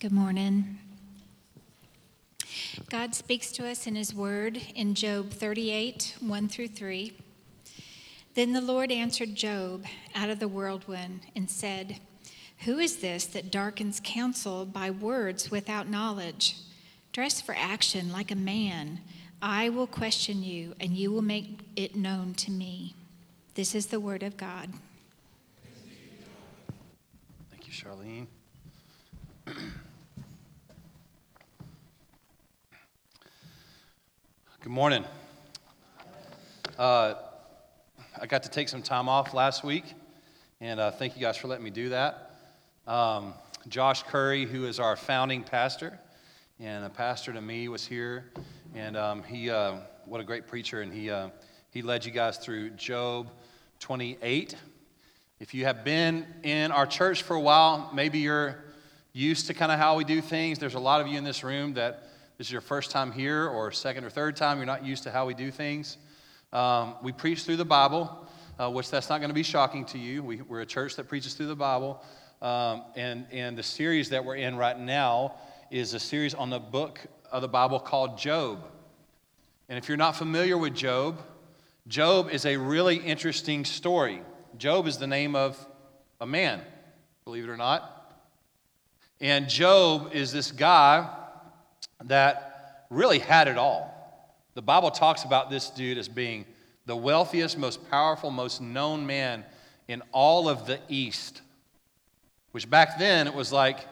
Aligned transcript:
Good 0.00 0.12
morning. 0.12 0.78
God 2.88 3.14
speaks 3.14 3.52
to 3.52 3.68
us 3.68 3.86
in 3.86 3.96
His 3.96 4.14
Word 4.14 4.58
in 4.74 4.94
Job 4.94 5.28
38 5.28 6.16
1 6.20 6.48
through 6.48 6.68
3. 6.68 7.12
Then 8.32 8.54
the 8.54 8.62
Lord 8.62 8.90
answered 8.90 9.34
Job 9.34 9.84
out 10.14 10.30
of 10.30 10.38
the 10.38 10.48
whirlwind 10.48 11.26
and 11.36 11.50
said, 11.50 12.00
Who 12.60 12.78
is 12.78 12.96
this 12.96 13.26
that 13.26 13.50
darkens 13.50 14.00
counsel 14.02 14.64
by 14.64 14.90
words 14.90 15.50
without 15.50 15.86
knowledge? 15.86 16.56
Dress 17.12 17.42
for 17.42 17.54
action 17.54 18.10
like 18.10 18.30
a 18.30 18.34
man. 18.34 19.00
I 19.42 19.68
will 19.68 19.86
question 19.86 20.42
you, 20.42 20.74
and 20.80 20.92
you 20.96 21.12
will 21.12 21.20
make 21.20 21.58
it 21.76 21.94
known 21.94 22.32
to 22.36 22.50
me. 22.50 22.94
This 23.52 23.74
is 23.74 23.88
the 23.88 24.00
Word 24.00 24.22
of 24.22 24.38
God. 24.38 24.70
Thank 27.50 27.66
you, 27.66 27.72
Charlene. 27.74 28.28
Good 34.62 34.72
morning. 34.72 35.06
Uh, 36.78 37.14
I 38.20 38.26
got 38.26 38.42
to 38.42 38.50
take 38.50 38.68
some 38.68 38.82
time 38.82 39.08
off 39.08 39.32
last 39.32 39.64
week, 39.64 39.94
and 40.60 40.78
uh, 40.78 40.90
thank 40.90 41.16
you 41.16 41.22
guys 41.22 41.38
for 41.38 41.48
letting 41.48 41.64
me 41.64 41.70
do 41.70 41.88
that. 41.88 42.36
Um, 42.86 43.32
Josh 43.68 44.02
Curry, 44.02 44.44
who 44.44 44.66
is 44.66 44.78
our 44.78 44.96
founding 44.96 45.44
pastor 45.44 45.98
and 46.58 46.84
a 46.84 46.90
pastor 46.90 47.32
to 47.32 47.40
me, 47.40 47.68
was 47.68 47.86
here, 47.86 48.32
and 48.74 48.98
um, 48.98 49.22
he, 49.22 49.48
uh, 49.48 49.76
what 50.04 50.20
a 50.20 50.24
great 50.24 50.46
preacher, 50.46 50.82
and 50.82 50.92
he, 50.92 51.08
uh, 51.08 51.30
he 51.70 51.80
led 51.80 52.04
you 52.04 52.10
guys 52.10 52.36
through 52.36 52.68
Job 52.70 53.30
28. 53.78 54.56
If 55.38 55.54
you 55.54 55.64
have 55.64 55.84
been 55.84 56.26
in 56.42 56.70
our 56.70 56.84
church 56.84 57.22
for 57.22 57.34
a 57.34 57.40
while, 57.40 57.90
maybe 57.94 58.18
you're 58.18 58.62
used 59.14 59.46
to 59.46 59.54
kind 59.54 59.72
of 59.72 59.78
how 59.78 59.96
we 59.96 60.04
do 60.04 60.20
things. 60.20 60.58
There's 60.58 60.74
a 60.74 60.78
lot 60.78 61.00
of 61.00 61.06
you 61.06 61.16
in 61.16 61.24
this 61.24 61.42
room 61.42 61.72
that 61.74 62.09
this 62.40 62.46
is 62.46 62.52
your 62.52 62.62
first 62.62 62.90
time 62.90 63.12
here 63.12 63.48
or 63.48 63.70
second 63.70 64.02
or 64.02 64.08
third 64.08 64.34
time, 64.34 64.56
you're 64.56 64.64
not 64.64 64.82
used 64.82 65.02
to 65.02 65.10
how 65.10 65.26
we 65.26 65.34
do 65.34 65.50
things. 65.50 65.98
Um, 66.54 66.94
we 67.02 67.12
preach 67.12 67.42
through 67.42 67.58
the 67.58 67.66
Bible, 67.66 68.26
uh, 68.58 68.70
which 68.70 68.90
that's 68.90 69.10
not 69.10 69.18
going 69.18 69.28
to 69.28 69.34
be 69.34 69.42
shocking 69.42 69.84
to 69.84 69.98
you. 69.98 70.22
We, 70.22 70.40
are 70.50 70.60
a 70.60 70.64
church 70.64 70.96
that 70.96 71.06
preaches 71.06 71.34
through 71.34 71.48
the 71.48 71.54
Bible. 71.54 72.02
Um, 72.40 72.84
and, 72.96 73.26
and 73.30 73.58
the 73.58 73.62
series 73.62 74.08
that 74.08 74.24
we're 74.24 74.36
in 74.36 74.56
right 74.56 74.78
now 74.80 75.34
is 75.70 75.92
a 75.92 76.00
series 76.00 76.32
on 76.32 76.48
the 76.48 76.58
book 76.58 76.98
of 77.30 77.42
the 77.42 77.48
Bible 77.48 77.78
called 77.78 78.16
Job. 78.16 78.64
And 79.68 79.76
if 79.76 79.86
you're 79.86 79.98
not 79.98 80.16
familiar 80.16 80.56
with 80.56 80.74
Job, 80.74 81.20
Job 81.88 82.30
is 82.30 82.46
a 82.46 82.56
really 82.56 82.96
interesting 82.96 83.66
story. 83.66 84.22
Job 84.56 84.86
is 84.86 84.96
the 84.96 85.06
name 85.06 85.36
of 85.36 85.62
a 86.22 86.26
man, 86.26 86.62
believe 87.24 87.44
it 87.44 87.50
or 87.50 87.58
not. 87.58 88.14
And 89.20 89.46
Job 89.46 90.14
is 90.14 90.32
this 90.32 90.50
guy 90.52 91.18
that 92.04 92.86
really 92.90 93.18
had 93.18 93.48
it 93.48 93.56
all. 93.56 93.96
The 94.54 94.62
Bible 94.62 94.90
talks 94.90 95.24
about 95.24 95.50
this 95.50 95.70
dude 95.70 95.98
as 95.98 96.08
being 96.08 96.44
the 96.86 96.96
wealthiest, 96.96 97.56
most 97.56 97.88
powerful, 97.90 98.30
most 98.30 98.60
known 98.60 99.06
man 99.06 99.44
in 99.88 100.02
all 100.12 100.48
of 100.48 100.66
the 100.66 100.78
East, 100.88 101.42
which 102.52 102.68
back 102.68 102.98
then 102.98 103.26
it 103.26 103.34
was 103.34 103.52
like 103.52 103.86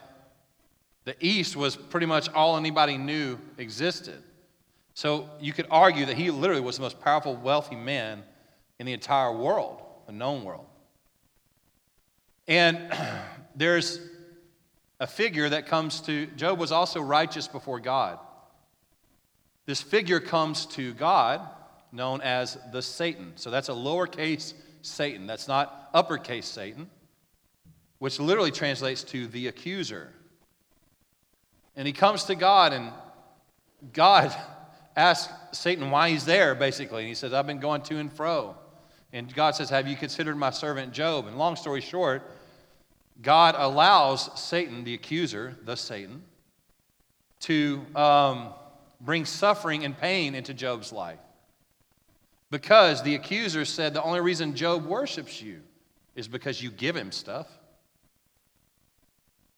the 1.05 1.15
East 1.21 1.57
was 1.57 1.77
pretty 1.77 2.07
much 2.07 2.29
all 2.31 2.57
anybody 2.57 2.99
knew 2.99 3.39
existed. 3.57 4.23
So 4.95 5.31
you 5.41 5.53
could 5.53 5.67
argue 5.71 6.07
that 6.07 6.17
he 6.17 6.31
literally 6.31 6.61
was 6.61 6.77
the 6.77 6.83
most 6.83 7.01
powerful, 7.01 7.37
wealthy 7.37 7.77
man 7.77 8.23
in 8.79 8.87
the 8.87 8.93
entire 8.93 9.33
world, 9.33 9.81
the 10.07 10.13
known 10.13 10.43
world. 10.43 10.67
And 12.49 12.93
there's 13.55 14.01
a 15.01 15.07
figure 15.07 15.49
that 15.49 15.67
comes 15.67 16.01
to, 16.03 16.27
Job 16.27 16.59
was 16.59 16.73
also 16.73 17.01
righteous 17.01 17.47
before 17.47 17.81
God. 17.81 18.19
This 19.67 19.81
figure 19.81 20.21
comes 20.21 20.67
to 20.67 20.95
God 20.95 21.41
known 21.93 22.21
as 22.21 22.59
the 22.73 22.83
Satan. 22.83 23.33
So 23.37 23.51
that's 23.51 23.69
a 23.69 23.73
lowercase 23.73 24.55
Satan. 24.83 25.27
That's 25.27 25.49
not 25.49 25.91
uppercase 25.95 26.47
Satan, 26.47 26.89
which 27.99 28.19
literally 28.19 28.51
translates 28.51 29.03
to 29.05 29.27
the 29.27 29.49
accuser. 29.49 30.13
And 31.77 31.87
he 31.87 31.93
comes 31.93 32.25
to 32.25 32.35
God, 32.35 32.73
and 32.73 32.93
God 33.93 34.35
asks 34.97 35.33
Satan 35.53 35.91
why 35.91 36.11
he's 36.11 36.25
there, 36.25 36.55
basically. 36.55 37.03
And 37.03 37.09
he 37.09 37.15
says, 37.15 37.33
I've 37.33 37.47
been 37.47 37.61
going 37.61 37.83
to 37.83 37.99
and 37.99 38.13
fro. 38.13 38.57
And 39.13 39.33
God 39.33 39.55
says, 39.55 39.71
Have 39.71 39.87
you 39.87 39.97
considered 39.97 40.37
my 40.37 40.51
servant 40.51 40.93
Job? 40.93 41.27
And 41.27 41.39
long 41.39 41.57
story 41.57 41.81
short, 41.81 42.23
God 43.21 43.55
allows 43.59 44.31
Satan, 44.41 44.85
the 44.85 44.95
accuser, 44.95 45.57
the 45.65 45.77
Satan, 45.77 46.23
to 47.41 47.85
um, 47.95 48.51
bring 49.01 49.25
suffering 49.25 49.85
and 49.85 49.99
pain 49.99 50.35
into 50.35 50.55
Job's 50.55 50.93
life. 50.93 51.19
Because 52.51 53.03
the 53.03 53.15
accuser 53.15 53.65
said 53.65 53.93
the 53.93 54.03
only 54.03 54.21
reason 54.21 54.55
Job 54.55 54.87
worships 54.87 55.43
you 55.43 55.61
is 56.15 56.29
because 56.29 56.63
you 56.63 56.71
give 56.71 56.97
him 56.97 57.13
stuff. 57.13 57.47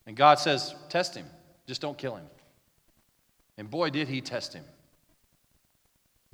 And 0.06 0.16
God 0.16 0.38
says, 0.38 0.75
test 0.88 1.15
him, 1.15 1.26
just 1.66 1.81
don't 1.81 1.97
kill 1.97 2.16
him. 2.16 2.26
And 3.59 3.70
boy, 3.70 3.91
did 3.91 4.09
he 4.09 4.20
test 4.20 4.54
him. 4.54 4.65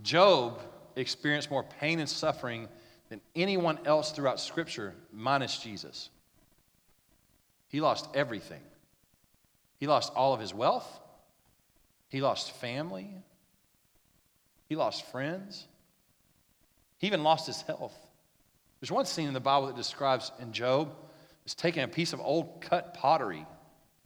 Job 0.00 0.60
experienced 0.94 1.50
more 1.50 1.62
pain 1.62 1.98
and 1.98 2.08
suffering 2.08 2.68
than 3.08 3.20
anyone 3.34 3.78
else 3.84 4.12
throughout 4.12 4.40
Scripture, 4.40 4.94
minus 5.12 5.58
Jesus. 5.58 6.10
He 7.76 7.82
lost 7.82 8.08
everything. 8.14 8.62
He 9.78 9.86
lost 9.86 10.10
all 10.16 10.32
of 10.32 10.40
his 10.40 10.54
wealth. 10.54 10.88
He 12.08 12.22
lost 12.22 12.52
family. 12.52 13.10
He 14.66 14.76
lost 14.76 15.04
friends. 15.12 15.66
He 16.96 17.06
even 17.06 17.22
lost 17.22 17.46
his 17.46 17.60
health. 17.60 17.94
There's 18.80 18.90
one 18.90 19.04
scene 19.04 19.28
in 19.28 19.34
the 19.34 19.40
Bible 19.40 19.66
that 19.66 19.76
describes 19.76 20.32
in 20.40 20.54
Job 20.54 20.96
is 21.44 21.54
taking 21.54 21.82
a 21.82 21.88
piece 21.88 22.14
of 22.14 22.20
old 22.22 22.62
cut 22.62 22.94
pottery 22.94 23.44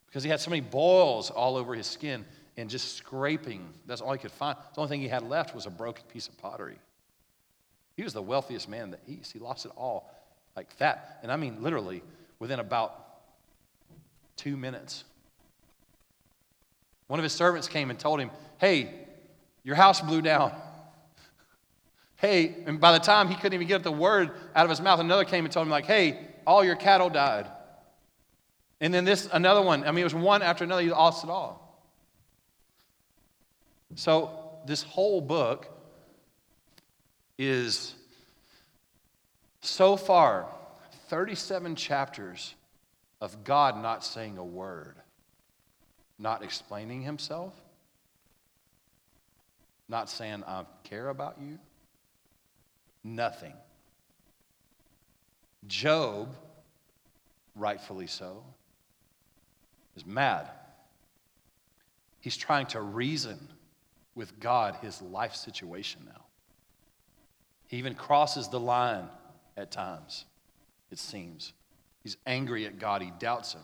because 0.09 0.25
he 0.25 0.30
had 0.30 0.41
so 0.41 0.50
many 0.50 0.62
boils 0.62 1.30
all 1.30 1.56
over 1.56 1.72
his 1.72 1.86
skin 1.86 2.25
and 2.56 2.69
just 2.69 2.97
scraping. 2.97 3.72
That's 3.86 4.00
all 4.00 4.10
he 4.10 4.19
could 4.19 4.32
find. 4.32 4.59
The 4.75 4.80
only 4.80 4.88
thing 4.88 5.00
he 5.00 5.06
had 5.06 5.22
left 5.22 5.54
was 5.54 5.66
a 5.66 5.70
broken 5.70 6.03
piece 6.09 6.26
of 6.26 6.36
pottery. 6.38 6.80
He 7.97 8.03
was 8.03 8.14
the 8.14 8.20
wealthiest 8.20 8.69
man 8.69 8.82
in 8.82 8.91
the 8.91 8.98
East. 9.06 9.32
He 9.32 9.38
lost 9.38 9.64
it 9.64 9.70
all 9.76 10.12
like 10.56 10.76
that. 10.78 11.20
And 11.22 11.30
I 11.30 11.36
mean, 11.36 11.62
literally, 11.62 12.03
within 12.41 12.59
about 12.59 13.06
two 14.41 14.56
minutes. 14.56 15.05
One 17.09 17.21
of 17.21 17.25
his 17.25 17.33
servants 17.33 17.69
came 17.69 17.91
and 17.91 17.99
told 17.99 18.21
him, 18.21 18.31
Hey, 18.59 18.91
your 19.65 19.77
house 19.77 20.01
blew 20.01 20.23
down. 20.23 20.53
hey, 22.17 22.56
and 22.67 22.81
by 22.81 22.93
the 22.93 23.05
time 23.05 23.28
he 23.28 23.34
couldn't 23.34 23.53
even 23.53 23.67
get 23.67 23.83
the 23.83 23.93
word 23.93 24.31
out 24.55 24.65
of 24.65 24.71
his 24.71 24.81
mouth, 24.81 24.99
another 24.99 25.25
came 25.25 25.45
and 25.45 25.53
told 25.53 25.67
him, 25.67 25.71
like, 25.71 25.84
hey, 25.84 26.27
all 26.47 26.65
your 26.65 26.77
cattle 26.77 27.11
died. 27.11 27.47
And 28.81 28.95
then 28.95 29.05
this, 29.05 29.28
another 29.31 29.61
one, 29.61 29.84
I 29.84 29.91
mean, 29.91 30.01
it 30.01 30.05
was 30.05 30.15
one 30.15 30.41
after 30.41 30.65
another, 30.65 30.83
he 30.83 30.91
lost 30.91 31.22
it 31.22 31.28
all. 31.28 31.84
So 33.97 34.31
this 34.67 34.83
whole 34.83 35.21
book 35.21 35.69
is 37.37 37.95
so 39.61 39.97
far 39.97 40.47
37 41.09 41.77
chapters 41.77 42.55
of 43.20 43.44
God 43.44 43.81
not 43.81 44.04
saying 44.04 44.38
a 44.38 44.44
word, 44.44 44.97
not 46.19 46.42
explaining 46.42 47.03
himself, 47.03 47.54
not 49.88 50.08
saying, 50.08 50.44
I 50.47 50.64
care 50.84 51.08
about 51.08 51.36
you, 51.41 51.59
nothing. 53.03 53.54
Job, 55.66 56.34
rightfully 57.54 58.06
so, 58.06 58.44
is 59.97 60.06
mad. 60.06 60.48
He's 62.21 62.36
trying 62.36 62.66
to 62.66 62.80
reason 62.80 63.39
with 64.15 64.39
God 64.41 64.77
his 64.80 65.03
life 65.03 65.34
situation 65.34 66.03
now. 66.06 66.24
He 67.66 67.77
even 67.77 67.95
crosses 67.95 68.48
the 68.48 68.60
line 68.60 69.09
at 69.56 69.71
times, 69.71 70.24
it 70.91 70.98
seems. 70.98 71.53
He's 72.02 72.16
angry 72.26 72.66
at 72.66 72.78
God, 72.78 73.02
he 73.02 73.12
doubts 73.18 73.52
him. 73.54 73.62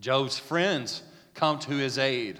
Job's 0.00 0.38
friends 0.38 1.02
come 1.34 1.58
to 1.60 1.72
his 1.72 1.98
aid. 1.98 2.38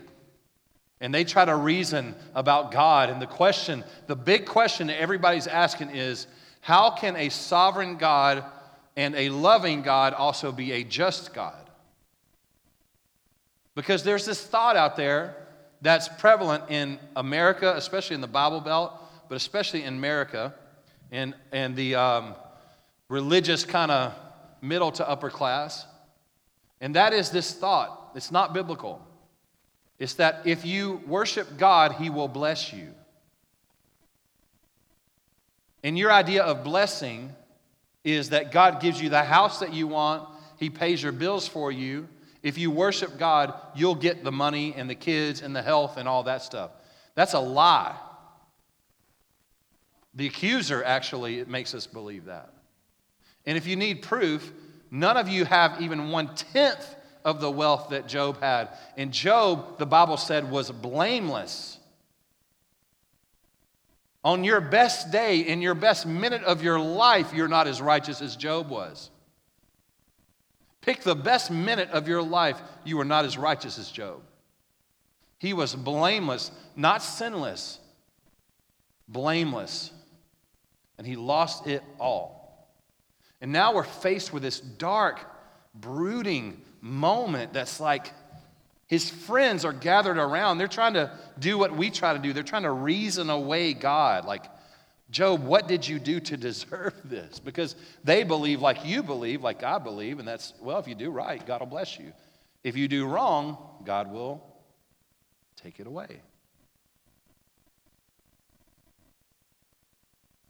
And 1.00 1.14
they 1.14 1.24
try 1.24 1.44
to 1.44 1.56
reason 1.56 2.14
about 2.34 2.72
God. 2.72 3.08
And 3.08 3.22
the 3.22 3.26
question, 3.26 3.84
the 4.06 4.16
big 4.16 4.46
question 4.46 4.88
that 4.88 5.00
everybody's 5.00 5.46
asking 5.46 5.90
is 5.90 6.26
how 6.60 6.90
can 6.90 7.16
a 7.16 7.30
sovereign 7.30 7.96
God 7.96 8.44
and 8.96 9.14
a 9.14 9.30
loving 9.30 9.82
God 9.82 10.12
also 10.12 10.52
be 10.52 10.72
a 10.72 10.84
just 10.84 11.32
God? 11.32 11.70
Because 13.74 14.02
there's 14.02 14.26
this 14.26 14.44
thought 14.44 14.76
out 14.76 14.96
there 14.96 15.36
that's 15.80 16.08
prevalent 16.08 16.64
in 16.68 16.98
America, 17.16 17.72
especially 17.76 18.14
in 18.14 18.20
the 18.20 18.26
Bible 18.26 18.60
Belt, 18.60 18.92
but 19.28 19.36
especially 19.36 19.84
in 19.84 19.94
America, 19.94 20.54
and, 21.10 21.34
and 21.50 21.74
the, 21.76 21.94
um, 21.94 22.34
religious 23.10 23.64
kind 23.64 23.90
of 23.90 24.14
middle 24.62 24.92
to 24.92 25.06
upper 25.06 25.28
class. 25.28 25.84
And 26.80 26.94
that 26.94 27.12
is 27.12 27.30
this 27.30 27.52
thought. 27.52 28.12
It's 28.14 28.30
not 28.30 28.54
biblical. 28.54 29.04
It's 29.98 30.14
that 30.14 30.42
if 30.46 30.64
you 30.64 31.02
worship 31.06 31.58
God, 31.58 31.92
He 31.92 32.08
will 32.08 32.28
bless 32.28 32.72
you. 32.72 32.94
And 35.82 35.98
your 35.98 36.12
idea 36.12 36.42
of 36.42 36.64
blessing 36.64 37.34
is 38.04 38.30
that 38.30 38.52
God 38.52 38.80
gives 38.80 39.02
you 39.02 39.10
the 39.10 39.24
house 39.24 39.60
that 39.60 39.74
you 39.74 39.88
want, 39.88 40.26
He 40.58 40.70
pays 40.70 41.02
your 41.02 41.12
bills 41.12 41.46
for 41.46 41.70
you. 41.70 42.08
If 42.42 42.56
you 42.56 42.70
worship 42.70 43.18
God, 43.18 43.52
you'll 43.74 43.96
get 43.96 44.24
the 44.24 44.32
money 44.32 44.72
and 44.74 44.88
the 44.88 44.94
kids 44.94 45.42
and 45.42 45.54
the 45.54 45.60
health 45.60 45.98
and 45.98 46.08
all 46.08 46.22
that 46.22 46.42
stuff. 46.42 46.70
That's 47.14 47.34
a 47.34 47.40
lie. 47.40 47.96
The 50.14 50.26
accuser 50.26 50.82
actually 50.82 51.44
makes 51.44 51.74
us 51.74 51.86
believe 51.86 52.26
that. 52.26 52.54
And 53.46 53.56
if 53.56 53.66
you 53.66 53.76
need 53.76 54.02
proof, 54.02 54.52
none 54.90 55.16
of 55.16 55.28
you 55.28 55.44
have 55.44 55.80
even 55.80 56.10
one 56.10 56.34
tenth 56.34 56.96
of 57.24 57.40
the 57.40 57.50
wealth 57.50 57.90
that 57.90 58.08
Job 58.08 58.40
had. 58.40 58.68
And 58.96 59.12
Job, 59.12 59.78
the 59.78 59.86
Bible 59.86 60.16
said, 60.16 60.50
was 60.50 60.70
blameless. 60.70 61.78
On 64.22 64.44
your 64.44 64.60
best 64.60 65.10
day, 65.10 65.40
in 65.40 65.62
your 65.62 65.74
best 65.74 66.06
minute 66.06 66.42
of 66.44 66.62
your 66.62 66.78
life, 66.78 67.32
you're 67.32 67.48
not 67.48 67.66
as 67.66 67.80
righteous 67.80 68.20
as 68.20 68.36
Job 68.36 68.68
was. 68.68 69.10
Pick 70.82 71.02
the 71.02 71.14
best 71.14 71.50
minute 71.50 71.90
of 71.90 72.08
your 72.08 72.22
life, 72.22 72.60
you 72.84 72.98
are 73.00 73.04
not 73.04 73.24
as 73.24 73.36
righteous 73.36 73.78
as 73.78 73.90
Job. 73.90 74.22
He 75.38 75.52
was 75.52 75.74
blameless, 75.74 76.50
not 76.76 77.02
sinless, 77.02 77.78
blameless. 79.08 79.90
And 80.98 81.06
he 81.06 81.16
lost 81.16 81.66
it 81.66 81.82
all. 81.98 82.39
And 83.40 83.52
now 83.52 83.74
we're 83.74 83.84
faced 83.84 84.32
with 84.32 84.42
this 84.42 84.60
dark, 84.60 85.20
brooding 85.74 86.60
moment 86.80 87.52
that's 87.52 87.80
like 87.80 88.12
his 88.86 89.08
friends 89.08 89.64
are 89.64 89.72
gathered 89.72 90.18
around. 90.18 90.58
They're 90.58 90.68
trying 90.68 90.94
to 90.94 91.16
do 91.38 91.56
what 91.56 91.74
we 91.74 91.90
try 91.90 92.12
to 92.12 92.18
do, 92.18 92.32
they're 92.32 92.42
trying 92.42 92.64
to 92.64 92.72
reason 92.72 93.30
away 93.30 93.72
God. 93.72 94.24
Like, 94.24 94.44
Job, 95.10 95.44
what 95.44 95.66
did 95.66 95.86
you 95.86 95.98
do 95.98 96.20
to 96.20 96.36
deserve 96.36 96.94
this? 97.04 97.40
Because 97.40 97.76
they 98.04 98.24
believe 98.24 98.60
like 98.60 98.84
you 98.84 99.02
believe, 99.02 99.42
like 99.42 99.62
I 99.62 99.78
believe, 99.78 100.18
and 100.18 100.26
that's, 100.26 100.54
well, 100.60 100.78
if 100.78 100.86
you 100.86 100.94
do 100.94 101.10
right, 101.10 101.44
God 101.46 101.60
will 101.60 101.66
bless 101.66 101.98
you. 101.98 102.12
If 102.62 102.76
you 102.76 102.88
do 102.88 103.06
wrong, 103.06 103.58
God 103.84 104.12
will 104.12 104.44
take 105.56 105.80
it 105.80 105.86
away. 105.86 106.20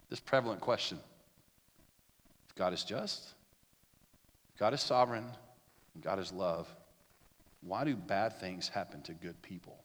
This 0.09 0.19
prevalent 0.19 0.61
question 0.61 0.99
God 2.61 2.75
is 2.75 2.85
just, 2.85 3.27
God 4.59 4.75
is 4.75 4.83
sovereign, 4.83 5.25
God 6.03 6.19
is 6.19 6.31
love, 6.31 6.69
why 7.63 7.85
do 7.85 7.97
bad 7.97 8.39
things 8.39 8.69
happen 8.69 9.01
to 9.05 9.15
good 9.15 9.41
people? 9.41 9.83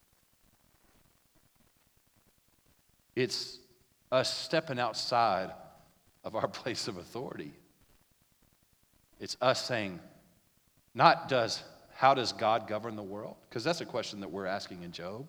It's 3.16 3.60
us 4.12 4.30
stepping 4.38 4.78
outside 4.78 5.52
of 6.26 6.36
our 6.36 6.48
place 6.50 6.90
of 6.90 6.98
authority. 6.98 7.54
It's 9.22 9.38
us 9.40 9.66
saying, 9.66 10.02
not 10.94 11.30
does, 11.30 11.64
how 11.94 12.14
does 12.14 12.34
God 12.34 12.68
govern 12.68 12.98
the 12.98 13.04
world? 13.04 13.38
Because 13.48 13.64
that's 13.64 13.80
a 13.80 13.86
question 13.86 14.20
that 14.20 14.32
we're 14.32 14.48
asking 14.48 14.84
in 14.84 14.92
Job. 14.92 15.26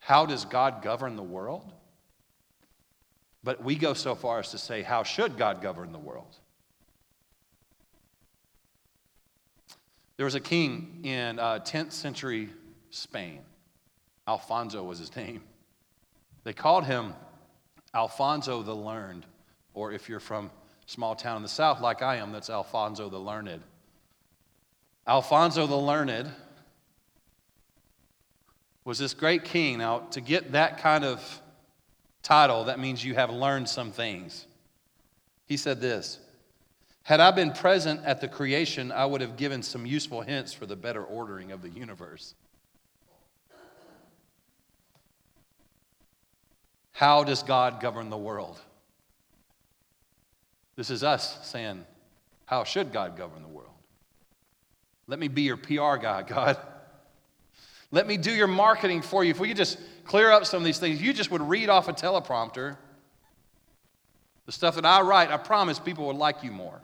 How 0.00 0.26
does 0.26 0.44
God 0.44 0.82
govern 0.82 1.14
the 1.14 1.22
world? 1.22 1.72
But 3.44 3.62
we 3.62 3.76
go 3.76 3.94
so 3.94 4.16
far 4.16 4.40
as 4.40 4.50
to 4.50 4.58
say, 4.58 4.82
how 4.82 5.04
should 5.04 5.38
God 5.38 5.62
govern 5.62 5.92
the 5.92 5.98
world? 6.00 6.36
There 10.20 10.26
was 10.26 10.34
a 10.34 10.40
king 10.40 11.00
in 11.02 11.38
uh, 11.38 11.60
10th 11.60 11.92
century 11.92 12.50
Spain. 12.90 13.40
Alfonso 14.28 14.82
was 14.84 14.98
his 14.98 15.16
name. 15.16 15.40
They 16.44 16.52
called 16.52 16.84
him 16.84 17.14
Alfonso 17.94 18.62
the 18.62 18.74
Learned, 18.74 19.24
or 19.72 19.92
if 19.92 20.10
you're 20.10 20.20
from 20.20 20.48
a 20.48 20.90
small 20.90 21.16
town 21.16 21.38
in 21.38 21.42
the 21.42 21.48
south 21.48 21.80
like 21.80 22.02
I 22.02 22.16
am, 22.16 22.32
that's 22.32 22.50
Alfonso 22.50 23.08
the 23.08 23.16
Learned. 23.16 23.62
Alfonso 25.06 25.66
the 25.66 25.74
Learned 25.74 26.30
was 28.84 28.98
this 28.98 29.14
great 29.14 29.44
king. 29.44 29.78
Now, 29.78 30.00
to 30.10 30.20
get 30.20 30.52
that 30.52 30.82
kind 30.82 31.02
of 31.02 31.40
title, 32.22 32.64
that 32.64 32.78
means 32.78 33.02
you 33.02 33.14
have 33.14 33.30
learned 33.30 33.70
some 33.70 33.90
things. 33.90 34.46
He 35.46 35.56
said 35.56 35.80
this 35.80 36.18
Had 37.10 37.18
I 37.18 37.32
been 37.32 37.50
present 37.50 38.02
at 38.04 38.20
the 38.20 38.28
creation, 38.28 38.92
I 38.92 39.04
would 39.04 39.20
have 39.20 39.36
given 39.36 39.64
some 39.64 39.84
useful 39.84 40.20
hints 40.20 40.52
for 40.52 40.64
the 40.64 40.76
better 40.76 41.02
ordering 41.02 41.50
of 41.50 41.60
the 41.60 41.68
universe. 41.68 42.36
How 46.92 47.24
does 47.24 47.42
God 47.42 47.80
govern 47.80 48.10
the 48.10 48.16
world? 48.16 48.60
This 50.76 50.88
is 50.88 51.02
us 51.02 51.44
saying, 51.44 51.84
How 52.46 52.62
should 52.62 52.92
God 52.92 53.16
govern 53.16 53.42
the 53.42 53.48
world? 53.48 53.74
Let 55.08 55.18
me 55.18 55.26
be 55.26 55.42
your 55.42 55.56
PR 55.56 55.96
guy, 55.96 56.22
God. 56.28 56.58
Let 57.90 58.06
me 58.06 58.18
do 58.18 58.30
your 58.30 58.46
marketing 58.46 59.02
for 59.02 59.24
you. 59.24 59.32
If 59.32 59.40
we 59.40 59.48
could 59.48 59.56
just 59.56 59.78
clear 60.04 60.30
up 60.30 60.46
some 60.46 60.58
of 60.58 60.64
these 60.64 60.78
things, 60.78 61.02
you 61.02 61.12
just 61.12 61.32
would 61.32 61.42
read 61.42 61.70
off 61.70 61.88
a 61.88 61.92
teleprompter. 61.92 62.76
The 64.46 64.52
stuff 64.52 64.76
that 64.76 64.86
I 64.86 65.00
write, 65.00 65.32
I 65.32 65.38
promise 65.38 65.80
people 65.80 66.06
would 66.06 66.14
like 66.14 66.44
you 66.44 66.52
more. 66.52 66.80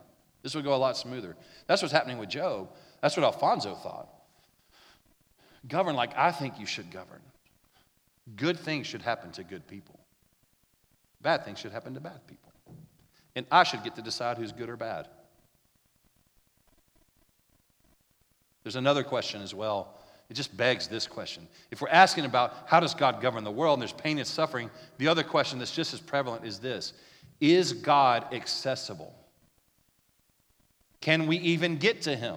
This 0.47 0.55
would 0.55 0.63
go 0.63 0.73
a 0.73 0.77
lot 0.77 0.95
smoother. 0.95 1.35
That's 1.65 1.81
what's 1.81 1.91
happening 1.91 2.19
with 2.19 2.29
Job. 2.29 2.69
That's 3.01 3.17
what 3.17 3.25
Alfonso 3.25 3.75
thought. 3.75 4.07
Govern 5.67 5.93
like 5.93 6.17
I 6.17 6.31
think 6.31 6.57
you 6.57 6.65
should 6.65 6.89
govern. 6.89 7.19
Good 8.37 8.57
things 8.57 8.87
should 8.87 9.01
happen 9.01 9.33
to 9.33 9.43
good 9.43 9.67
people. 9.67 9.99
Bad 11.21 11.43
things 11.43 11.59
should 11.59 11.73
happen 11.73 11.93
to 11.95 11.99
bad 11.99 12.25
people. 12.27 12.53
And 13.35 13.45
I 13.51 13.63
should 13.63 13.83
get 13.83 13.95
to 13.95 14.01
decide 14.01 14.37
who's 14.37 14.53
good 14.53 14.69
or 14.69 14.77
bad. 14.77 15.09
There's 18.63 18.77
another 18.77 19.03
question 19.03 19.41
as 19.41 19.53
well. 19.53 19.97
It 20.29 20.35
just 20.35 20.55
begs 20.55 20.87
this 20.87 21.07
question. 21.07 21.45
If 21.71 21.81
we're 21.81 21.89
asking 21.89 22.23
about 22.23 22.53
how 22.67 22.79
does 22.79 22.95
God 22.95 23.19
govern 23.19 23.43
the 23.43 23.51
world 23.51 23.79
and 23.79 23.81
there's 23.81 23.91
pain 23.91 24.17
and 24.17 24.25
suffering, 24.25 24.71
the 24.97 25.09
other 25.09 25.23
question 25.23 25.59
that's 25.59 25.75
just 25.75 25.93
as 25.93 25.99
prevalent 25.99 26.45
is 26.45 26.57
this 26.57 26.93
Is 27.41 27.73
God 27.73 28.33
accessible? 28.33 29.13
Can 31.07 31.25
we 31.25 31.37
even 31.37 31.77
get 31.77 32.01
to 32.01 32.17
him? 32.17 32.35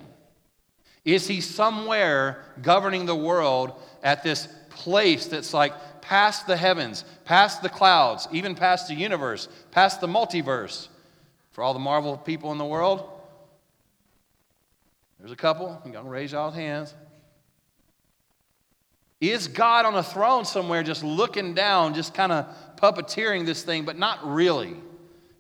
Is 1.05 1.27
he 1.27 1.41
somewhere 1.41 2.45
governing 2.63 3.05
the 3.05 3.17
world 3.17 3.73
at 4.05 4.23
this 4.23 4.47
place 4.69 5.27
that's 5.27 5.53
like 5.53 5.73
past 6.01 6.47
the 6.47 6.57
heavens, 6.57 7.05
past 7.25 7.65
the 7.65 7.69
clouds, 7.69 8.29
even 8.31 8.55
past 8.55 8.87
the 8.87 8.95
universe, 8.95 9.49
past 9.73 10.01
the 10.01 10.07
multiverse. 10.07 10.87
For 11.51 11.65
all 11.65 11.73
the 11.73 11.81
Marvel 11.81 12.17
people 12.17 12.53
in 12.53 12.59
the 12.59 12.65
world, 12.65 13.11
there's 15.19 15.33
a 15.33 15.37
couple. 15.37 15.83
You 15.85 15.91
got 15.91 16.05
to 16.05 16.09
raise 16.09 16.31
y'all's 16.31 16.55
hands. 16.55 16.95
Is 19.21 19.49
God 19.49 19.85
on 19.85 19.97
a 19.97 20.03
throne 20.05 20.45
somewhere 20.45 20.85
just 20.85 21.03
looking 21.03 21.55
down, 21.55 21.93
just 21.93 22.15
kind 22.15 22.31
of 22.31 22.47
puppeteering 22.77 23.47
this 23.47 23.65
thing, 23.65 23.85
but 23.85 23.99
not 23.99 24.25
really? 24.25 24.77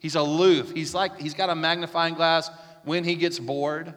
He's 0.01 0.17
aloof. 0.17 0.73
He's 0.73 0.95
like, 0.95 1.21
he's 1.21 1.35
got 1.35 1.49
a 1.49 1.55
magnifying 1.55 2.15
glass 2.15 2.51
when 2.85 3.05
he 3.05 3.15
gets 3.15 3.39
bored, 3.39 3.95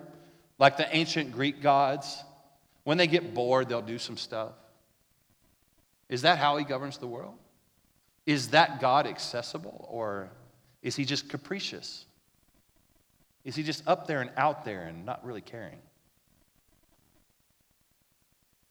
like 0.59 0.77
the 0.77 0.95
ancient 0.95 1.31
Greek 1.31 1.61
gods. 1.61 2.23
When 2.83 2.97
they 2.97 3.07
get 3.07 3.33
bored, 3.33 3.69
they'll 3.69 3.81
do 3.81 3.97
some 3.97 4.17
stuff. 4.17 4.51
Is 6.09 6.23
that 6.23 6.37
how 6.37 6.57
he 6.57 6.65
governs 6.65 6.97
the 6.97 7.07
world? 7.07 7.35
Is 8.25 8.49
that 8.49 8.79
God 8.79 9.07
accessible 9.07 9.87
or 9.89 10.29
is 10.81 10.95
he 10.95 11.05
just 11.05 11.29
capricious? 11.29 12.05
Is 13.43 13.55
he 13.55 13.63
just 13.63 13.87
up 13.87 14.07
there 14.07 14.21
and 14.21 14.29
out 14.37 14.63
there 14.65 14.83
and 14.83 15.05
not 15.05 15.25
really 15.25 15.41
caring? 15.41 15.79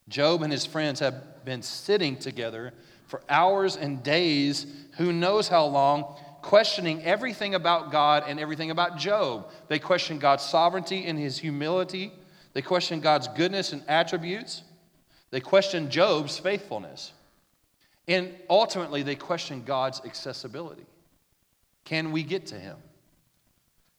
Job 0.08 0.42
and 0.42 0.52
his 0.52 0.66
friends 0.66 1.00
have 1.00 1.44
been 1.44 1.62
sitting 1.62 2.16
together 2.16 2.72
for 3.06 3.22
hours 3.28 3.76
and 3.76 4.02
days, 4.02 4.66
who 4.96 5.12
knows 5.12 5.48
how 5.48 5.66
long, 5.66 6.16
questioning 6.42 7.02
everything 7.04 7.54
about 7.54 7.90
God 7.90 8.24
and 8.26 8.38
everything 8.38 8.70
about 8.70 8.98
Job. 8.98 9.50
They 9.68 9.78
question 9.78 10.18
God's 10.18 10.44
sovereignty 10.44 11.06
and 11.06 11.18
his 11.18 11.38
humility. 11.38 12.12
They 12.52 12.62
question 12.62 13.00
God's 13.00 13.28
goodness 13.28 13.72
and 13.72 13.82
attributes. 13.88 14.62
They 15.30 15.40
question 15.40 15.90
Job's 15.90 16.38
faithfulness. 16.38 17.12
And 18.08 18.34
ultimately, 18.50 19.02
they 19.02 19.14
question 19.14 19.62
God's 19.62 20.02
accessibility. 20.04 20.84
Can 21.84 22.12
we 22.12 22.22
get 22.22 22.46
to 22.48 22.56
him? 22.56 22.76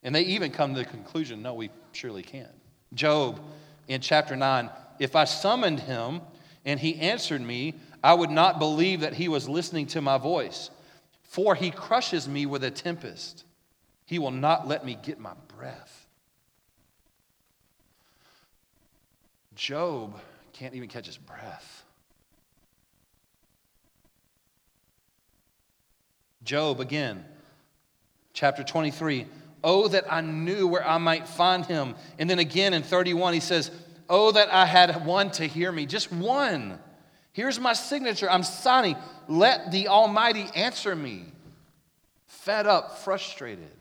And 0.03 0.13
they 0.13 0.23
even 0.23 0.51
come 0.51 0.73
to 0.73 0.79
the 0.79 0.85
conclusion 0.85 1.41
no, 1.41 1.53
we 1.53 1.69
surely 1.93 2.23
can. 2.23 2.49
Job 2.93 3.39
in 3.87 4.01
chapter 4.01 4.35
9 4.35 4.69
if 4.99 5.15
I 5.15 5.25
summoned 5.25 5.79
him 5.79 6.21
and 6.65 6.79
he 6.79 6.99
answered 6.99 7.41
me, 7.41 7.75
I 8.03 8.13
would 8.13 8.29
not 8.29 8.59
believe 8.59 9.01
that 9.01 9.13
he 9.13 9.27
was 9.27 9.49
listening 9.49 9.87
to 9.87 10.01
my 10.01 10.17
voice. 10.17 10.69
For 11.33 11.55
he 11.55 11.71
crushes 11.71 12.29
me 12.29 12.45
with 12.45 12.63
a 12.63 12.69
tempest, 12.69 13.43
he 14.05 14.19
will 14.19 14.29
not 14.29 14.67
let 14.67 14.85
me 14.85 14.95
get 15.01 15.19
my 15.19 15.31
breath. 15.57 16.05
Job 19.55 20.19
can't 20.51 20.75
even 20.75 20.87
catch 20.87 21.07
his 21.07 21.17
breath. 21.17 21.85
Job 26.43 26.79
again, 26.79 27.25
chapter 28.33 28.63
23. 28.63 29.25
Oh, 29.63 29.87
that 29.87 30.05
I 30.13 30.21
knew 30.21 30.67
where 30.67 30.87
I 30.87 30.99
might 30.99 31.27
find 31.27 31.65
him. 31.65 31.95
And 32.19 32.29
then 32.29 32.37
again 32.37 32.75
in 32.75 32.83
31, 32.83 33.33
he 33.33 33.39
says, 33.39 33.71
Oh, 34.07 34.33
that 34.33 34.53
I 34.53 34.67
had 34.67 35.03
one 35.03 35.31
to 35.31 35.47
hear 35.47 35.71
me, 35.71 35.87
just 35.87 36.11
one. 36.11 36.77
Here's 37.33 37.59
my 37.59 37.73
signature. 37.73 38.29
I'm 38.29 38.43
signing. 38.43 38.95
Let 39.27 39.71
the 39.71 39.87
Almighty 39.87 40.45
answer 40.55 40.95
me. 40.95 41.25
Fed 42.27 42.67
up, 42.67 42.99
frustrated. 42.99 43.71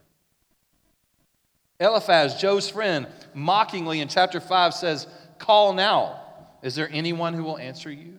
Eliphaz, 1.78 2.40
Job's 2.40 2.68
friend, 2.68 3.06
mockingly 3.34 4.00
in 4.00 4.08
chapter 4.08 4.40
5 4.40 4.74
says, 4.74 5.06
Call 5.38 5.72
now. 5.74 6.20
Is 6.62 6.74
there 6.74 6.88
anyone 6.92 7.34
who 7.34 7.42
will 7.42 7.58
answer 7.58 7.90
you? 7.90 8.18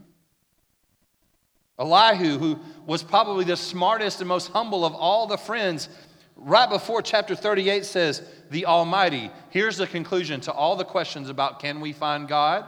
Elihu, 1.80 2.38
who 2.38 2.60
was 2.86 3.02
probably 3.02 3.46
the 3.46 3.58
smartest 3.58 4.20
and 4.20 4.28
most 4.28 4.50
humble 4.50 4.86
of 4.86 4.94
all 4.94 5.28
the 5.28 5.38
friends, 5.38 5.90
right 6.36 6.70
before 6.70 7.02
chapter 7.02 7.36
38 7.36 7.86
says, 7.86 8.22
The 8.52 8.66
Almighty. 8.66 9.32
Here's 9.50 9.78
the 9.78 9.88
conclusion 9.88 10.42
to 10.42 10.52
all 10.52 10.76
the 10.76 10.86
questions 10.86 11.30
about 11.30 11.60
can 11.60 11.80
we 11.80 11.94
find 11.94 12.28
God? 12.28 12.66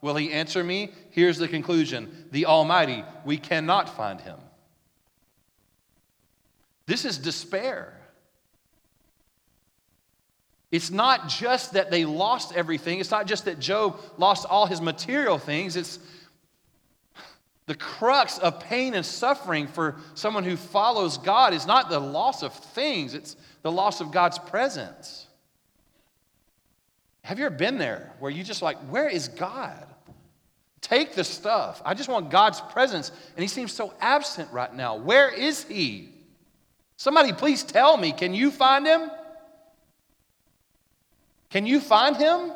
Will 0.00 0.16
He 0.16 0.32
answer 0.32 0.62
me? 0.62 0.90
Here's 1.10 1.38
the 1.38 1.48
conclusion 1.48 2.26
The 2.30 2.46
Almighty. 2.46 3.04
We 3.24 3.38
cannot 3.38 3.96
find 3.96 4.20
Him. 4.20 4.38
This 6.86 7.04
is 7.04 7.18
despair. 7.18 7.92
It's 10.70 10.90
not 10.90 11.28
just 11.28 11.72
that 11.72 11.90
they 11.90 12.04
lost 12.04 12.54
everything. 12.54 13.00
It's 13.00 13.10
not 13.10 13.26
just 13.26 13.44
that 13.44 13.58
Job 13.58 14.00
lost 14.18 14.46
all 14.48 14.66
his 14.66 14.80
material 14.80 15.38
things. 15.38 15.76
It's 15.76 15.98
the 17.66 17.74
crux 17.74 18.38
of 18.38 18.60
pain 18.60 18.94
and 18.94 19.04
suffering 19.04 19.66
for 19.66 19.96
someone 20.14 20.44
who 20.44 20.56
follows 20.56 21.18
God 21.18 21.52
is 21.52 21.66
not 21.66 21.88
the 21.88 21.98
loss 21.98 22.42
of 22.42 22.52
things, 22.52 23.14
it's 23.14 23.36
the 23.62 23.72
loss 23.72 24.00
of 24.00 24.12
God's 24.12 24.38
presence. 24.38 25.25
Have 27.26 27.40
you 27.40 27.46
ever 27.46 27.56
been 27.56 27.76
there 27.76 28.12
where 28.20 28.30
you 28.30 28.44
just 28.44 28.62
like, 28.62 28.78
where 28.88 29.08
is 29.08 29.26
God? 29.26 29.84
Take 30.80 31.16
the 31.16 31.24
stuff. 31.24 31.82
I 31.84 31.92
just 31.92 32.08
want 32.08 32.30
God's 32.30 32.60
presence, 32.60 33.10
and 33.34 33.42
He 33.42 33.48
seems 33.48 33.72
so 33.72 33.92
absent 34.00 34.48
right 34.52 34.72
now. 34.72 34.94
Where 34.94 35.28
is 35.28 35.64
He? 35.64 36.10
Somebody, 36.96 37.32
please 37.32 37.64
tell 37.64 37.96
me, 37.96 38.12
can 38.12 38.32
you 38.32 38.52
find 38.52 38.86
Him? 38.86 39.10
Can 41.50 41.66
you 41.66 41.80
find 41.80 42.16
Him? 42.16 42.52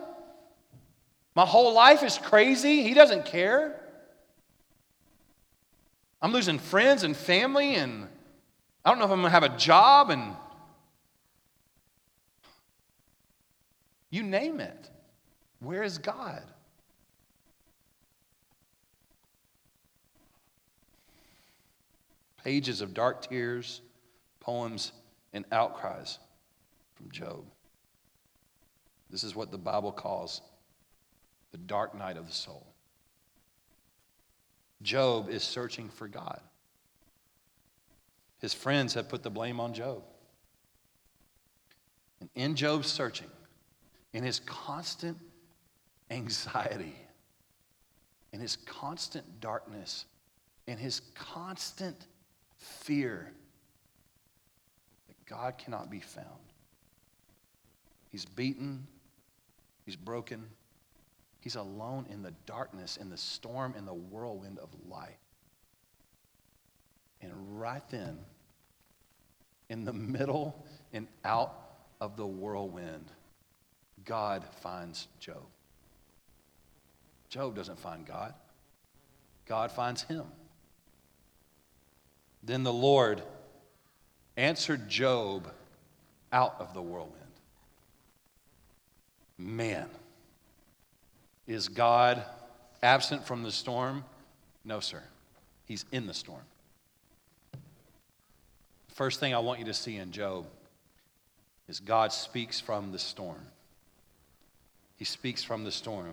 My 1.34 1.44
whole 1.44 1.74
life 1.74 2.04
is 2.04 2.16
crazy. 2.18 2.84
He 2.84 2.94
doesn't 2.94 3.24
care. 3.24 3.74
I'm 6.22 6.30
losing 6.30 6.60
friends 6.60 7.02
and 7.02 7.16
family, 7.16 7.74
and 7.74 8.06
I 8.84 8.90
don't 8.90 9.00
know 9.00 9.06
if 9.06 9.10
I'm 9.10 9.18
going 9.18 9.32
to 9.32 9.40
have 9.40 9.42
a 9.42 9.58
job, 9.58 10.10
and 10.10 10.36
you 14.10 14.22
name 14.22 14.60
it. 14.60 14.90
Where 15.60 15.82
is 15.82 15.98
God? 15.98 16.42
Pages 22.42 22.80
of 22.80 22.94
dark 22.94 23.28
tears, 23.28 23.82
poems, 24.40 24.92
and 25.32 25.44
outcries 25.52 26.18
from 26.94 27.10
Job. 27.10 27.44
This 29.10 29.24
is 29.24 29.36
what 29.36 29.50
the 29.50 29.58
Bible 29.58 29.92
calls 29.92 30.40
the 31.52 31.58
dark 31.58 31.94
night 31.94 32.16
of 32.16 32.26
the 32.26 32.32
soul. 32.32 32.66
Job 34.82 35.28
is 35.28 35.42
searching 35.42 35.88
for 35.88 36.08
God. 36.08 36.40
His 38.38 38.54
friends 38.54 38.94
have 38.94 39.08
put 39.08 39.22
the 39.22 39.30
blame 39.30 39.60
on 39.60 39.74
Job. 39.74 40.02
And 42.20 42.30
in 42.34 42.54
Job's 42.54 42.88
searching, 42.88 43.28
in 44.12 44.24
his 44.24 44.40
constant 44.40 45.18
anxiety, 46.10 46.96
in 48.32 48.40
his 48.40 48.56
constant 48.56 49.40
darkness, 49.40 50.06
in 50.66 50.78
his 50.78 51.00
constant 51.14 52.06
fear 52.56 53.32
that 55.08 55.26
God 55.26 55.58
cannot 55.58 55.90
be 55.90 56.00
found, 56.00 56.26
he's 58.10 58.24
beaten, 58.24 58.86
he's 59.84 59.96
broken, 59.96 60.44
He's 61.40 61.56
alone 61.56 62.06
in 62.10 62.22
the 62.22 62.32
darkness, 62.44 62.98
in 62.98 63.08
the 63.08 63.16
storm, 63.16 63.74
in 63.76 63.86
the 63.86 63.94
whirlwind 63.94 64.58
of 64.58 64.68
life. 64.88 65.18
And 67.22 67.32
right 67.58 67.82
then, 67.90 68.18
in 69.68 69.84
the 69.84 69.92
middle 69.92 70.66
and 70.92 71.06
out 71.24 71.54
of 72.00 72.16
the 72.16 72.26
whirlwind, 72.26 73.10
God 74.10 74.42
finds 74.60 75.06
Job. 75.20 75.46
Job 77.28 77.54
doesn't 77.54 77.78
find 77.78 78.04
God, 78.04 78.34
God 79.46 79.70
finds 79.70 80.02
him. 80.02 80.24
Then 82.42 82.64
the 82.64 82.72
Lord 82.72 83.22
answered 84.36 84.88
Job 84.88 85.46
out 86.32 86.56
of 86.58 86.74
the 86.74 86.82
whirlwind. 86.82 87.14
Man. 89.38 89.88
Is 91.46 91.68
God 91.68 92.24
absent 92.82 93.24
from 93.24 93.44
the 93.44 93.52
storm? 93.52 94.04
No, 94.64 94.80
sir. 94.80 95.02
He's 95.66 95.84
in 95.92 96.08
the 96.08 96.14
storm. 96.14 96.42
First 98.88 99.20
thing 99.20 99.34
I 99.34 99.38
want 99.38 99.60
you 99.60 99.66
to 99.66 99.74
see 99.74 99.98
in 99.98 100.10
Job 100.10 100.46
is 101.68 101.78
God 101.78 102.12
speaks 102.12 102.58
from 102.58 102.90
the 102.90 102.98
storm. 102.98 103.46
He 105.00 105.06
speaks 105.06 105.42
from 105.42 105.64
the 105.64 105.72
storm. 105.72 106.12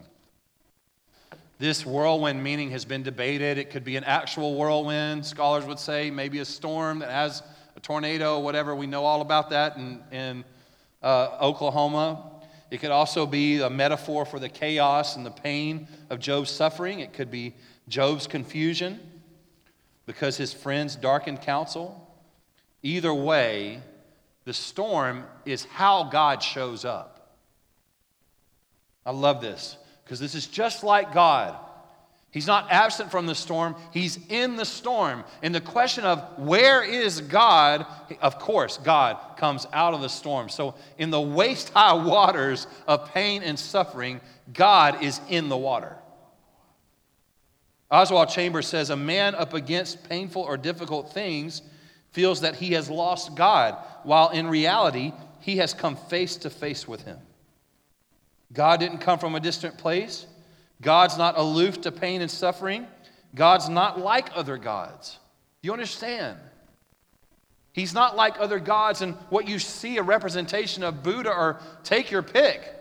This 1.59 1.85
whirlwind 1.85 2.41
meaning 2.41 2.71
has 2.71 2.85
been 2.85 3.03
debated. 3.03 3.57
It 3.57 3.69
could 3.69 3.83
be 3.83 3.97
an 3.97 4.05
actual 4.05 4.55
whirlwind, 4.55 5.25
scholars 5.25 5.65
would 5.65 5.77
say, 5.77 6.09
maybe 6.09 6.39
a 6.39 6.45
storm 6.45 6.99
that 6.99 7.11
has 7.11 7.43
a 7.75 7.81
tornado, 7.81 8.39
whatever. 8.39 8.73
We 8.73 8.87
know 8.87 9.03
all 9.03 9.19
about 9.19 9.49
that 9.49 9.75
in, 9.75 10.01
in 10.13 10.45
uh, 11.03 11.37
Oklahoma. 11.41 12.31
It 12.71 12.77
could 12.77 12.91
also 12.91 13.25
be 13.25 13.59
a 13.59 13.69
metaphor 13.69 14.25
for 14.25 14.39
the 14.39 14.47
chaos 14.47 15.17
and 15.17 15.25
the 15.25 15.31
pain 15.31 15.89
of 16.09 16.19
Job's 16.19 16.49
suffering. 16.49 17.01
It 17.01 17.11
could 17.11 17.29
be 17.29 17.55
Job's 17.89 18.25
confusion 18.25 19.01
because 20.05 20.37
his 20.37 20.53
friends 20.53 20.95
darkened 20.95 21.41
counsel. 21.41 22.09
Either 22.83 23.13
way, 23.13 23.81
the 24.45 24.53
storm 24.53 25.25
is 25.45 25.65
how 25.65 26.05
God 26.05 26.41
shows 26.41 26.85
up. 26.85 27.16
I 29.07 29.11
love 29.11 29.39
this 29.39 29.77
because 30.03 30.19
this 30.19 30.35
is 30.35 30.45
just 30.45 30.83
like 30.83 31.13
God. 31.13 31.57
He's 32.29 32.45
not 32.45 32.69
absent 32.69 33.09
from 33.09 33.25
the 33.25 33.33
storm, 33.33 33.75
he's 33.93 34.19
in 34.27 34.57
the 34.57 34.65
storm. 34.65 35.23
And 35.41 35.55
the 35.55 35.61
question 35.61 36.03
of 36.03 36.21
where 36.37 36.83
is 36.83 37.21
God, 37.21 37.85
of 38.21 38.37
course, 38.37 38.77
God 38.77 39.17
comes 39.37 39.65
out 39.71 39.93
of 39.93 40.01
the 40.01 40.09
storm. 40.09 40.49
So, 40.49 40.75
in 40.97 41.09
the 41.09 41.21
waist 41.21 41.69
high 41.69 41.93
waters 42.05 42.67
of 42.85 43.11
pain 43.13 43.43
and 43.43 43.57
suffering, 43.57 44.19
God 44.53 45.01
is 45.01 45.21
in 45.29 45.47
the 45.47 45.57
water. 45.57 45.95
Oswald 47.89 48.27
Chambers 48.27 48.67
says 48.67 48.89
a 48.89 48.97
man 48.97 49.33
up 49.33 49.53
against 49.53 50.07
painful 50.09 50.41
or 50.41 50.57
difficult 50.57 51.13
things 51.13 51.61
feels 52.11 52.41
that 52.41 52.55
he 52.55 52.73
has 52.73 52.89
lost 52.89 53.35
God, 53.35 53.77
while 54.03 54.29
in 54.29 54.47
reality, 54.47 55.13
he 55.39 55.57
has 55.57 55.73
come 55.73 55.95
face 55.95 56.35
to 56.37 56.49
face 56.49 56.85
with 56.85 57.03
him. 57.03 57.17
God 58.53 58.79
didn't 58.79 58.99
come 58.99 59.19
from 59.19 59.35
a 59.35 59.39
distant 59.39 59.77
place. 59.77 60.25
God's 60.81 61.17
not 61.17 61.37
aloof 61.37 61.81
to 61.81 61.91
pain 61.91 62.21
and 62.21 62.31
suffering. 62.31 62.87
God's 63.35 63.69
not 63.69 63.99
like 63.99 64.29
other 64.35 64.57
gods. 64.57 65.19
Do 65.61 65.67
you 65.67 65.73
understand? 65.73 66.37
He's 67.73 67.93
not 67.93 68.15
like 68.15 68.39
other 68.39 68.59
gods, 68.59 69.01
and 69.01 69.13
what 69.29 69.47
you 69.47 69.59
see 69.59 69.97
a 69.97 70.03
representation 70.03 70.83
of 70.83 71.03
Buddha, 71.03 71.29
or 71.29 71.59
take 71.83 72.09
your 72.09 72.23
pick, 72.23 72.73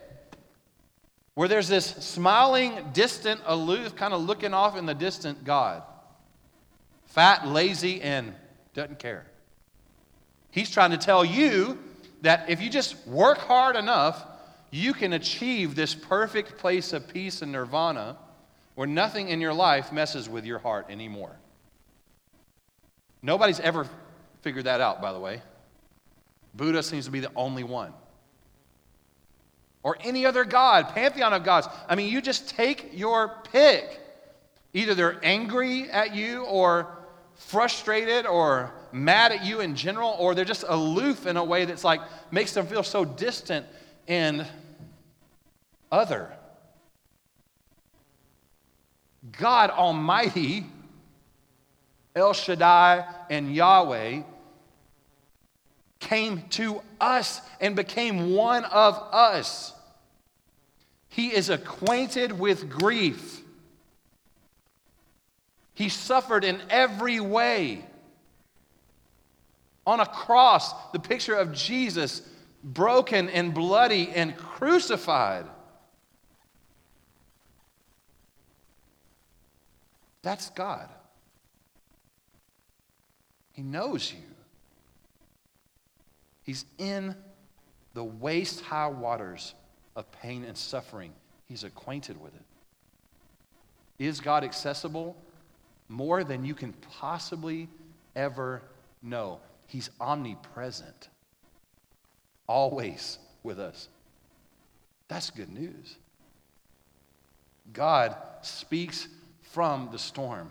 where 1.35 1.49
there's 1.49 1.69
this 1.69 1.87
smiling, 1.87 2.73
distant, 2.95 3.41
aloof, 3.45 3.95
kind 3.95 4.15
of 4.15 4.23
looking 4.23 4.55
off 4.55 4.77
in 4.77 4.87
the 4.87 4.95
distant 4.95 5.45
God. 5.45 5.83
Fat, 7.07 7.47
lazy, 7.47 8.01
and 8.01 8.35
doesn't 8.73 8.99
care. 8.99 9.27
He's 10.51 10.71
trying 10.71 10.93
to 10.93 10.99
tell 10.99 11.25
you 11.25 11.79
that 12.23 12.49
if 12.49 12.63
you 12.63 12.71
just 12.71 13.07
work 13.07 13.39
hard 13.39 13.77
enough, 13.77 14.25
you 14.71 14.93
can 14.93 15.13
achieve 15.13 15.75
this 15.75 15.95
perfect 15.95 16.59
place 16.59 16.93
of 16.93 17.09
peace 17.09 17.43
and 17.43 17.53
nirvana 17.53 18.17
where 18.75 18.87
nothing 18.87 19.29
in 19.29 19.41
your 19.41 19.55
life 19.55 19.93
messes 19.93 20.29
with 20.29 20.45
your 20.45 20.59
heart 20.59 20.87
anymore. 20.91 21.35
Nobody's 23.23 23.61
ever 23.61 23.89
figured 24.43 24.65
that 24.65 24.81
out, 24.81 25.01
by 25.01 25.13
the 25.13 25.19
way. 25.21 25.41
Buddha 26.55 26.83
seems 26.83 27.07
to 27.07 27.11
be 27.11 27.21
the 27.21 27.33
only 27.35 27.65
one. 27.65 27.93
or 29.83 29.97
any 30.01 30.27
other 30.27 30.45
God, 30.45 30.89
pantheon 30.89 31.33
of 31.33 31.45
gods. 31.45 31.69
I 31.89 31.95
mean, 31.95 32.11
you 32.13 32.21
just 32.21 32.49
take 32.49 32.91
your 32.93 33.37
pick. 33.53 34.01
Either 34.75 34.97
they're 34.97 35.21
angry 35.25 35.89
at 35.89 36.13
you 36.13 36.43
or 36.43 36.89
frustrated 37.37 38.27
or 38.27 38.73
mad 38.91 39.31
at 39.31 39.45
you 39.45 39.61
in 39.61 39.77
general, 39.77 40.17
or 40.19 40.35
they're 40.35 40.45
just 40.45 40.65
aloof 40.67 41.25
in 41.25 41.37
a 41.37 41.45
way 41.45 41.67
that's 41.67 41.85
like 41.85 42.01
makes 42.33 42.53
them 42.53 42.67
feel 42.67 42.83
so 42.83 43.05
distant 43.05 43.65
and 44.09 44.47
other. 45.91 46.33
God 49.39 49.71
Almighty, 49.71 50.67
El 52.15 52.33
Shaddai, 52.33 53.05
and 53.31 53.55
Yahweh 53.55 54.23
came 55.99 56.43
to 56.51 56.81
us 57.01 57.41
and 57.61 57.75
became 57.75 58.33
one 58.35 58.65
of 58.65 58.95
us. 59.13 59.73
He 61.09 61.35
is 61.35 61.51
acquainted 61.51 62.39
with 62.39 62.71
grief. 62.71 63.41
He 65.75 65.89
suffered 65.89 66.45
in 66.45 66.61
every 66.71 67.21
way. 67.21 67.85
On 69.87 70.01
a 70.01 70.07
cross, 70.07 70.73
the 70.93 70.99
picture 70.99 71.35
of 71.35 71.53
Jesus 71.53 72.23
broken 72.67 73.31
and 73.31 73.55
bloody 73.55 74.11
and 74.11 74.37
crucified. 74.37 75.47
That's 80.23 80.51
God. 80.51 80.89
He 83.53 83.63
knows 83.63 84.13
you. 84.13 84.19
He's 86.43 86.65
in 86.79 87.15
the 87.95 88.05
waist 88.05 88.61
high 88.61 88.89
waters 88.89 89.55
of 89.95 90.11
pain 90.13 90.45
and 90.45 90.57
suffering. 90.57 91.13
He's 91.47 91.65
acquainted 91.65 92.21
with 92.21 92.35
it. 92.35 92.43
Is 93.99 94.21
God 94.21 94.45
accessible? 94.45 95.17
More 95.89 96.25
than 96.25 96.45
you 96.45 96.55
can 96.55 96.73
possibly 96.99 97.69
ever 98.17 98.63
know. 99.03 99.41
He's 99.69 99.89
omnipresent, 100.01 101.09
always 102.47 103.19
with 103.43 103.59
us. 103.59 103.89
That's 105.09 105.31
good 105.31 105.53
news. 105.53 105.97
God 107.73 108.17
speaks 108.43 109.09
from 109.43 109.89
the 109.93 109.99
storm. 109.99 110.51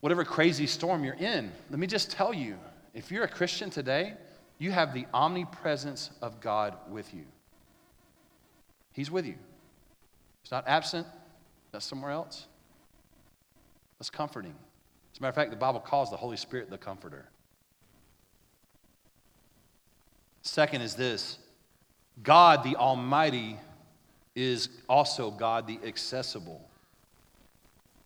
Whatever 0.00 0.24
crazy 0.24 0.66
storm 0.66 1.04
you're 1.04 1.14
in, 1.14 1.52
let 1.70 1.78
me 1.78 1.86
just 1.86 2.10
tell 2.10 2.32
you 2.32 2.56
if 2.94 3.10
you're 3.10 3.24
a 3.24 3.28
Christian 3.28 3.70
today, 3.70 4.14
you 4.58 4.70
have 4.70 4.94
the 4.94 5.06
omnipresence 5.12 6.10
of 6.22 6.40
God 6.40 6.76
with 6.88 7.12
you. 7.14 7.24
He's 8.92 9.10
with 9.10 9.26
you. 9.26 9.36
He's 10.42 10.50
not 10.50 10.64
absent, 10.66 11.06
that's 11.72 11.84
somewhere 11.84 12.10
else. 12.10 12.46
That's 13.98 14.10
comforting. 14.10 14.54
As 15.12 15.18
a 15.18 15.22
matter 15.22 15.30
of 15.30 15.34
fact, 15.34 15.50
the 15.50 15.56
Bible 15.56 15.80
calls 15.80 16.10
the 16.10 16.16
Holy 16.16 16.36
Spirit 16.36 16.70
the 16.70 16.78
comforter. 16.78 17.26
Second 20.42 20.82
is 20.82 20.94
this 20.94 21.38
God 22.22 22.64
the 22.64 22.76
Almighty 22.76 23.58
is 24.34 24.68
also 24.88 25.30
God 25.30 25.66
the 25.66 25.78
accessible. 25.84 26.66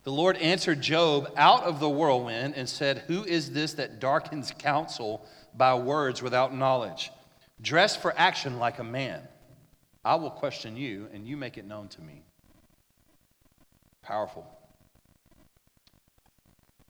The 0.05 0.13
Lord 0.13 0.37
answered 0.37 0.83
Job 0.83 1.33
out 1.37 1.65
of 1.65 1.81
the 1.81 1.89
whirlwind 1.89 2.55
and 2.57 2.69
said, 2.69 2.99
Who 3.07 3.25
is 3.25 3.53
this 3.53 3.73
that 3.75 4.01
darkens 4.01 4.53
counsel 4.59 5.27
by 5.57 5.75
words 5.75 6.23
without 6.23 6.55
knowledge? 6.55 7.11
Dress 7.61 7.97
for 7.97 8.13
action 8.17 8.59
like 8.59 8.79
a 8.79 8.85
man. 8.85 9.23
I 10.05 10.17
will 10.17 10.31
question 10.31 10.77
you, 10.77 11.09
and 11.15 11.27
you 11.27 11.39
make 11.39 11.57
it 11.57 11.65
known 11.65 11.89
to 11.89 12.03
me. 12.03 12.23
Powerful. 14.03 14.47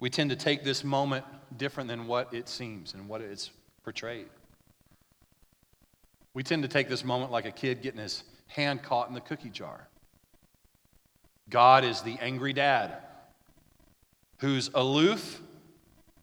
We 0.01 0.11
tend 0.11 0.31
to 0.31 0.37
take 0.37 0.65
this 0.65 0.83
moment 0.83 1.25
different 1.57 1.89
than 1.89 2.09
what 2.09 2.35
it 2.35 2.49
seems 2.49 2.95
and 2.95 3.09
what 3.09 3.21
it's 3.21 3.51
portrayed. 3.85 4.27
We 6.35 6.43
tend 6.43 6.63
to 6.65 6.69
take 6.69 6.89
this 6.89 7.05
moment 7.05 7.31
like 7.31 7.47
a 7.47 7.53
kid 7.53 7.81
getting 7.81 8.01
his 8.01 8.25
hand 8.49 8.83
caught 8.83 9.09
in 9.09 9.15
the 9.15 9.21
cookie 9.21 9.51
jar. 9.51 9.89
God 11.49 11.85
is 11.85 12.03
the 12.03 12.17
angry 12.21 12.53
dad 12.53 12.97
who's 14.39 14.69
aloof, 14.75 15.41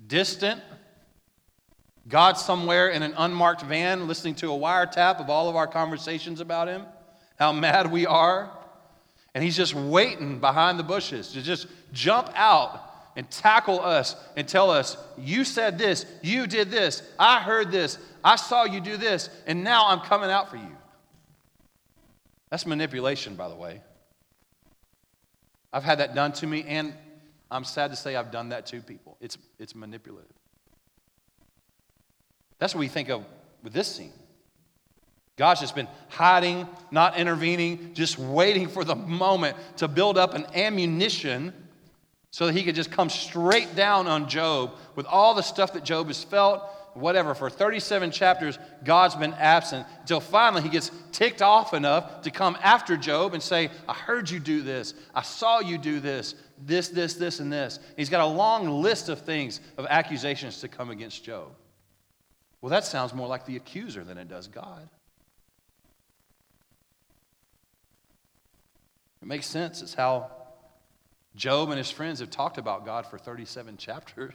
distant, 0.06 0.62
God 2.08 2.38
somewhere 2.38 2.89
in 2.89 3.04
an 3.04 3.13
unmarked 3.17 3.62
van 3.62 4.08
listening 4.08 4.36
to 4.36 4.52
a 4.52 4.58
wiretap 4.58 5.19
of 5.19 5.30
all 5.30 5.50
of 5.50 5.56
our 5.56 5.67
conversations 5.67 6.41
about 6.41 6.67
him, 6.67 6.84
how 7.38 7.52
mad 7.52 7.91
we 7.91 8.06
are. 8.06 8.52
And 9.34 9.43
he's 9.43 9.56
just 9.56 9.74
waiting 9.74 10.39
behind 10.39 10.78
the 10.78 10.84
bushes 10.84 11.32
to 11.34 11.41
just 11.41 11.67
jump 11.93 12.30
out 12.36 12.90
and 13.15 13.30
tackle 13.30 13.80
us 13.80 14.15
and 14.36 14.47
tell 14.47 14.71
us, 14.71 14.97
You 15.17 15.43
said 15.43 15.78
this, 15.78 16.06
you 16.21 16.47
did 16.47 16.71
this, 16.71 17.04
I 17.19 17.41
heard 17.41 17.71
this, 17.71 17.97
I 18.24 18.36
saw 18.36 18.65
you 18.65 18.80
do 18.80 18.97
this, 18.97 19.30
and 19.47 19.63
now 19.63 19.88
I'm 19.88 20.00
coming 20.02 20.30
out 20.30 20.50
for 20.50 20.58
you. 20.58 20.78
That's 22.50 22.65
manipulation, 22.65 23.36
by 23.36 23.47
the 23.47 23.56
way. 23.56 23.82
I've 25.74 25.84
had 25.84 26.00
that 26.00 26.13
done 26.13 26.34
to 26.34 26.47
me, 26.47 26.63
and 26.67 26.93
I'm 27.50 27.63
sad 27.63 27.91
to 27.91 27.97
say 27.97 28.15
I've 28.15 28.32
done 28.32 28.50
that 28.50 28.65
to 28.67 28.82
people. 28.82 29.17
It's, 29.21 29.38
it's 29.58 29.74
manipulative. 29.74 30.32
That's 32.60 32.76
what 32.76 32.80
we 32.80 32.88
think 32.88 33.10
of 33.10 33.26
with 33.63 33.74
this 33.74 33.88
scene. 33.88 34.13
God's 35.38 35.62
just 35.62 35.76
been 35.76 35.88
hiding, 36.10 36.67
not 36.91 37.17
intervening, 37.17 37.93
just 37.93 38.19
waiting 38.19 38.67
for 38.67 38.84
the 38.84 38.95
moment 38.95 39.58
to 39.78 39.88
build 39.88 40.17
up 40.17 40.34
an 40.34 40.45
ammunition 40.54 41.54
so 42.32 42.46
that 42.46 42.56
he 42.56 42.63
could 42.63 42.76
just 42.76 42.91
come 42.91 43.10
straight 43.10 43.76
down 43.76 44.08
on 44.08 44.28
Job 44.28 44.76
with 44.96 45.06
all 45.06 45.36
the 45.36 45.41
stuff 45.41 45.74
that 45.74 45.84
Job 45.84 46.08
has 46.08 46.24
felt, 46.24 46.63
whatever. 46.94 47.36
For 47.36 47.50
37 47.50 48.12
chapters, 48.12 48.58
God's 48.86 49.15
been 49.15 49.34
absent 49.34 49.86
until 50.00 50.22
finally 50.22 50.63
he 50.63 50.70
gets 50.70 50.91
ticked 51.12 51.41
off 51.41 51.74
enough 51.74 52.22
to 52.22 52.32
come 52.32 52.58
after 52.63 52.96
Job 52.96 53.34
and 53.34 53.44
say, 53.44 53.70
I 53.88 53.94
heard 53.94 54.30
you 54.30 54.39
do 54.39 54.62
this. 54.62 54.94
I 55.13 55.24
saw 55.24 55.60
you 55.60 55.78
do 55.78 56.00
this, 56.00 56.36
this, 56.65 56.88
this, 56.88 57.15
this, 57.15 57.41
and 57.41 57.52
this. 57.52 57.80
He's 57.98 58.10
got 58.10 58.22
a 58.22 58.26
long 58.26 58.82
list 58.82 59.10
of 59.10 59.22
things, 59.22 59.60
of 59.78 59.86
accusations 59.89 60.62
to 60.62 60.70
come 60.70 60.89
against 60.89 61.26
Job. 61.26 61.50
Well, 62.62 62.70
that 62.70 62.86
sounds 62.86 63.13
more 63.13 63.28
like 63.28 63.46
the 63.46 63.58
accuser 63.58 64.06
than 64.06 64.17
it 64.17 64.30
does 64.30 64.48
God. 64.48 64.88
It 69.22 69.28
makes 69.28 69.48
sense. 69.48 69.82
It's 69.82 69.94
how 69.94 70.32
Job 71.36 71.70
and 71.70 71.78
his 71.78 71.89
friends 71.89 72.20
have 72.20 72.30
talked 72.30 72.58
about 72.58 72.86
God 72.86 73.06
for 73.06 73.17
37 73.17 73.78
chapters. 73.78 74.34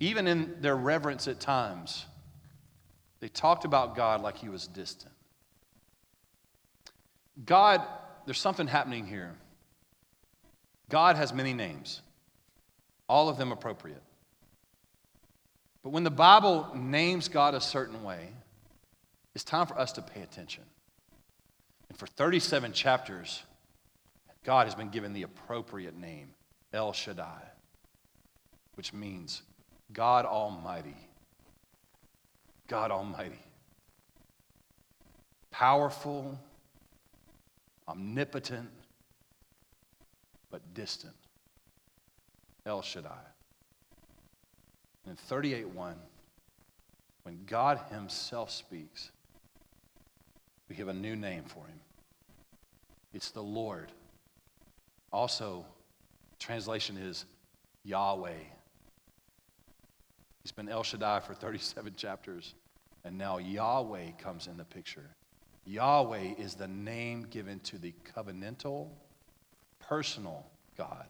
Even 0.00 0.26
in 0.26 0.56
their 0.60 0.76
reverence 0.76 1.28
at 1.28 1.38
times, 1.38 2.06
they 3.20 3.28
talked 3.28 3.64
about 3.64 3.94
God 3.94 4.20
like 4.20 4.36
he 4.36 4.48
was 4.48 4.66
distant. 4.66 5.12
God, 7.44 7.82
there's 8.24 8.40
something 8.40 8.66
happening 8.66 9.06
here. 9.06 9.34
God 10.88 11.16
has 11.16 11.32
many 11.32 11.52
names, 11.52 12.02
all 13.08 13.28
of 13.28 13.38
them 13.38 13.52
appropriate. 13.52 14.02
But 15.82 15.90
when 15.90 16.04
the 16.04 16.10
Bible 16.10 16.70
names 16.74 17.28
God 17.28 17.54
a 17.54 17.60
certain 17.60 18.02
way, 18.02 18.28
it's 19.34 19.44
time 19.44 19.66
for 19.66 19.78
us 19.78 19.92
to 19.92 20.02
pay 20.02 20.22
attention. 20.22 20.64
And 21.92 21.98
for 21.98 22.06
37 22.06 22.72
chapters, 22.72 23.42
God 24.44 24.66
has 24.66 24.74
been 24.74 24.88
given 24.88 25.12
the 25.12 25.24
appropriate 25.24 25.94
name, 25.94 26.28
El 26.72 26.94
Shaddai, 26.94 27.42
which 28.76 28.94
means 28.94 29.42
God 29.92 30.24
Almighty. 30.24 30.96
God 32.66 32.90
Almighty. 32.90 33.44
Powerful, 35.50 36.40
omnipotent, 37.86 38.70
but 40.50 40.62
distant. 40.72 41.12
El 42.64 42.80
Shaddai. 42.80 43.20
In 45.06 45.14
38:1, 45.14 45.96
when 47.24 47.44
God 47.44 47.78
Himself 47.90 48.50
speaks, 48.50 49.10
we 50.70 50.76
have 50.76 50.88
a 50.88 50.94
new 50.94 51.14
name 51.14 51.44
for 51.44 51.66
Him. 51.66 51.81
It's 53.12 53.30
the 53.30 53.42
Lord. 53.42 53.92
Also, 55.12 55.66
translation 56.38 56.96
is 56.96 57.26
Yahweh. 57.84 58.32
He's 60.42 60.52
been 60.52 60.68
El 60.68 60.82
Shaddai 60.82 61.20
for 61.20 61.34
37 61.34 61.94
chapters, 61.96 62.54
and 63.04 63.16
now 63.16 63.38
Yahweh 63.38 64.12
comes 64.18 64.46
in 64.46 64.56
the 64.56 64.64
picture. 64.64 65.08
Yahweh 65.64 66.34
is 66.38 66.54
the 66.54 66.66
name 66.66 67.26
given 67.30 67.60
to 67.60 67.78
the 67.78 67.94
covenantal, 68.16 68.88
personal 69.78 70.44
God. 70.76 71.06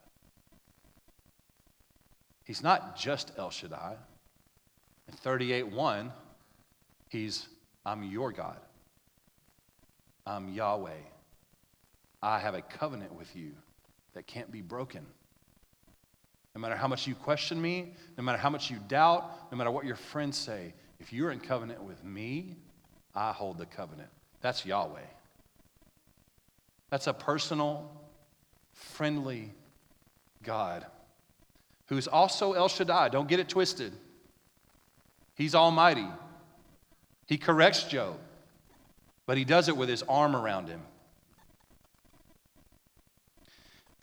He's 2.44 2.62
not 2.62 2.96
just 2.96 3.32
El 3.38 3.50
Shaddai. 3.50 3.96
In 5.08 5.14
38 5.14 5.68
1, 5.68 6.12
he's 7.08 7.48
I'm 7.86 8.02
your 8.02 8.32
God. 8.32 8.58
I'm 10.26 10.48
Yahweh. 10.48 10.90
I 12.22 12.38
have 12.38 12.54
a 12.54 12.62
covenant 12.62 13.14
with 13.14 13.34
you 13.34 13.52
that 14.14 14.26
can't 14.26 14.50
be 14.52 14.60
broken. 14.60 15.04
No 16.54 16.60
matter 16.60 16.76
how 16.76 16.86
much 16.86 17.06
you 17.06 17.14
question 17.14 17.60
me, 17.60 17.94
no 18.16 18.22
matter 18.22 18.38
how 18.38 18.50
much 18.50 18.70
you 18.70 18.78
doubt, 18.88 19.50
no 19.50 19.58
matter 19.58 19.70
what 19.70 19.84
your 19.84 19.96
friends 19.96 20.36
say, 20.36 20.74
if 21.00 21.12
you're 21.12 21.32
in 21.32 21.40
covenant 21.40 21.82
with 21.82 22.04
me, 22.04 22.56
I 23.14 23.32
hold 23.32 23.58
the 23.58 23.66
covenant. 23.66 24.10
That's 24.40 24.64
Yahweh. 24.64 25.00
That's 26.90 27.06
a 27.06 27.14
personal, 27.14 27.90
friendly 28.72 29.50
God 30.42 30.86
who's 31.86 32.06
also 32.06 32.52
El 32.52 32.68
Shaddai. 32.68 33.08
Don't 33.08 33.28
get 33.28 33.40
it 33.40 33.48
twisted. 33.48 33.92
He's 35.34 35.54
almighty. 35.54 36.06
He 37.26 37.38
corrects 37.38 37.84
Job, 37.84 38.18
but 39.26 39.38
he 39.38 39.44
does 39.44 39.68
it 39.68 39.76
with 39.76 39.88
his 39.88 40.02
arm 40.04 40.36
around 40.36 40.68
him. 40.68 40.80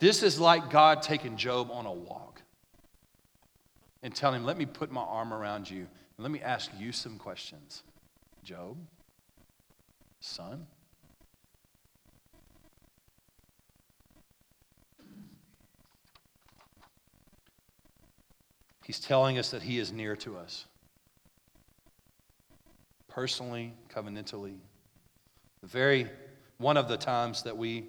This 0.00 0.22
is 0.22 0.40
like 0.40 0.70
God 0.70 1.02
taking 1.02 1.36
Job 1.36 1.70
on 1.70 1.84
a 1.84 1.92
walk 1.92 2.42
and 4.02 4.14
telling 4.14 4.40
him, 4.40 4.46
Let 4.46 4.56
me 4.56 4.64
put 4.66 4.90
my 4.90 5.02
arm 5.02 5.32
around 5.32 5.70
you 5.70 5.80
and 5.80 5.88
let 6.18 6.30
me 6.30 6.40
ask 6.40 6.70
you 6.78 6.90
some 6.90 7.18
questions. 7.18 7.82
Job, 8.42 8.78
son, 10.20 10.66
He's 18.90 18.98
telling 18.98 19.38
us 19.38 19.50
that 19.50 19.62
He 19.62 19.78
is 19.78 19.92
near 19.92 20.16
to 20.16 20.36
us, 20.36 20.64
personally, 23.06 23.72
covenantally. 23.94 24.56
The 25.60 25.68
very 25.68 26.08
one 26.58 26.76
of 26.76 26.88
the 26.88 26.96
times 26.96 27.44
that 27.44 27.56
we 27.56 27.86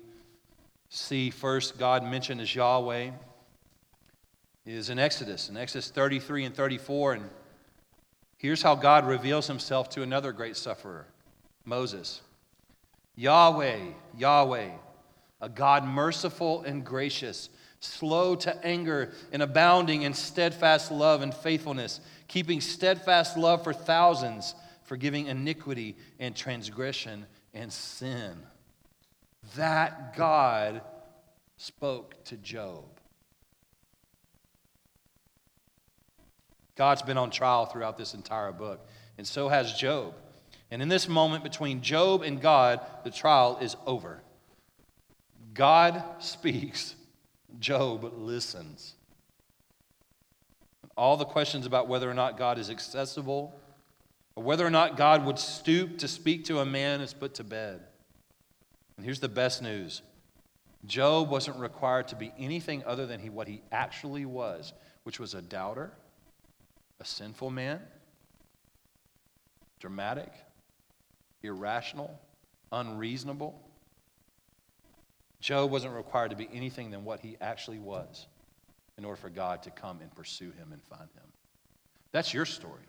see 0.91 1.29
first 1.29 1.79
God 1.79 2.03
mentioned 2.03 2.41
as 2.41 2.53
Yahweh 2.53 3.11
is 4.65 4.89
in 4.89 4.99
Exodus, 4.99 5.49
in 5.49 5.55
Exodus 5.55 5.89
33 5.89 6.45
and 6.45 6.55
34. 6.55 7.13
And 7.13 7.29
here's 8.37 8.61
how 8.61 8.75
God 8.75 9.07
reveals 9.07 9.47
himself 9.47 9.89
to 9.91 10.03
another 10.03 10.33
great 10.33 10.57
sufferer, 10.57 11.07
Moses. 11.65 12.21
Yahweh, 13.15 13.79
Yahweh, 14.17 14.69
a 15.39 15.49
God 15.49 15.85
merciful 15.85 16.61
and 16.63 16.85
gracious, 16.85 17.49
slow 17.79 18.35
to 18.35 18.65
anger 18.65 19.13
and 19.31 19.41
abounding 19.41 20.01
in 20.01 20.13
steadfast 20.13 20.91
love 20.91 21.21
and 21.21 21.33
faithfulness, 21.33 22.01
keeping 22.27 22.59
steadfast 22.59 23.37
love 23.37 23.63
for 23.63 23.73
thousands, 23.73 24.55
forgiving 24.83 25.27
iniquity 25.27 25.95
and 26.19 26.35
transgression 26.35 27.25
and 27.53 27.71
sin. 27.71 28.35
That 29.55 30.15
God 30.15 30.81
spoke 31.57 32.23
to 32.25 32.37
Job. 32.37 32.85
God's 36.75 37.01
been 37.01 37.17
on 37.17 37.29
trial 37.29 37.65
throughout 37.65 37.97
this 37.97 38.13
entire 38.13 38.51
book, 38.51 38.87
and 39.17 39.27
so 39.27 39.49
has 39.49 39.73
Job. 39.73 40.15
And 40.71 40.81
in 40.81 40.87
this 40.87 41.07
moment 41.07 41.43
between 41.43 41.81
Job 41.81 42.23
and 42.23 42.41
God, 42.41 42.79
the 43.03 43.11
trial 43.11 43.59
is 43.61 43.75
over. 43.85 44.21
God 45.53 46.01
speaks, 46.19 46.95
Job 47.59 48.13
listens. 48.15 48.95
All 50.95 51.17
the 51.17 51.25
questions 51.25 51.65
about 51.65 51.87
whether 51.87 52.09
or 52.09 52.13
not 52.13 52.37
God 52.37 52.57
is 52.57 52.69
accessible 52.69 53.53
or 54.35 54.43
whether 54.43 54.65
or 54.65 54.69
not 54.69 54.97
God 54.97 55.25
would 55.25 55.39
stoop 55.39 55.97
to 55.99 56.07
speak 56.07 56.45
to 56.45 56.59
a 56.59 56.65
man 56.65 57.01
is 57.01 57.13
put 57.13 57.35
to 57.35 57.43
bed. 57.43 57.81
And 59.01 59.05
here's 59.07 59.19
the 59.19 59.27
best 59.27 59.63
news 59.63 60.03
Job 60.85 61.27
wasn't 61.27 61.57
required 61.57 62.09
to 62.09 62.15
be 62.15 62.31
anything 62.37 62.83
other 62.85 63.07
than 63.07 63.19
he, 63.19 63.31
what 63.31 63.47
he 63.47 63.63
actually 63.71 64.27
was, 64.27 64.73
which 65.05 65.19
was 65.19 65.33
a 65.33 65.41
doubter, 65.41 65.91
a 66.99 67.05
sinful 67.05 67.49
man, 67.49 67.81
dramatic, 69.79 70.31
irrational, 71.41 72.21
unreasonable. 72.71 73.59
Job 75.39 75.71
wasn't 75.71 75.95
required 75.95 76.29
to 76.29 76.37
be 76.37 76.47
anything 76.53 76.91
than 76.91 77.03
what 77.03 77.21
he 77.21 77.37
actually 77.41 77.79
was 77.79 78.27
in 78.99 79.03
order 79.03 79.19
for 79.19 79.31
God 79.31 79.63
to 79.63 79.71
come 79.71 79.99
and 79.99 80.13
pursue 80.13 80.51
him 80.51 80.71
and 80.71 80.83
find 80.83 81.09
him. 81.15 81.31
That's 82.11 82.35
your 82.35 82.45
story. 82.45 82.85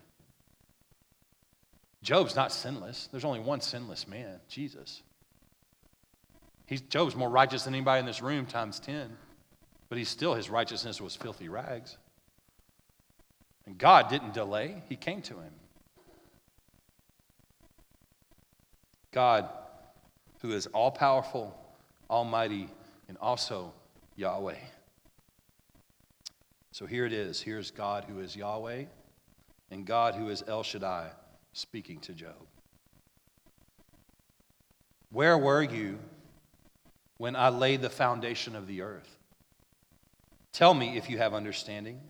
Job's 2.03 2.37
not 2.37 2.53
sinless. 2.53 3.09
There's 3.11 3.25
only 3.25 3.40
one 3.40 3.62
sinless 3.62 4.07
man, 4.07 4.40
Jesus. 4.46 5.03
He's, 6.72 6.80
Job's 6.80 7.14
more 7.14 7.28
righteous 7.28 7.64
than 7.64 7.74
anybody 7.74 8.00
in 8.00 8.06
this 8.06 8.22
room 8.22 8.46
times 8.46 8.80
10, 8.80 9.14
but 9.90 9.98
he's 9.98 10.08
still, 10.08 10.32
his 10.32 10.48
righteousness 10.48 11.02
was 11.02 11.14
filthy 11.14 11.50
rags. 11.50 11.98
And 13.66 13.76
God 13.76 14.08
didn't 14.08 14.32
delay, 14.32 14.82
He 14.88 14.96
came 14.96 15.20
to 15.20 15.35
him. 15.35 15.52
God, 19.11 19.50
who 20.40 20.52
is 20.52 20.66
all 20.68 20.90
powerful, 20.90 21.54
almighty, 22.08 22.70
and 23.06 23.18
also 23.20 23.74
Yahweh. 24.16 24.56
So 26.70 26.87
here 26.87 27.04
it 27.04 27.12
is. 27.12 27.42
Here's 27.42 27.70
God 27.70 28.06
who 28.08 28.20
is 28.20 28.35
Yahweh 28.35 28.85
and 29.70 29.85
God 29.85 30.14
who 30.14 30.30
is 30.30 30.42
El 30.48 30.62
Shaddai 30.62 31.11
speaking 31.52 31.98
to 31.98 32.14
Job. 32.14 32.46
Where 35.11 35.37
were 35.37 35.62
you 35.62 35.98
when 37.22 37.37
I 37.37 37.50
laid 37.50 37.82
the 37.82 37.88
foundation 37.88 38.56
of 38.56 38.66
the 38.66 38.82
earth? 38.82 39.16
Tell 40.52 40.74
me 40.74 40.96
if 40.96 41.08
you 41.08 41.18
have 41.18 41.35
understanding. 41.35 42.00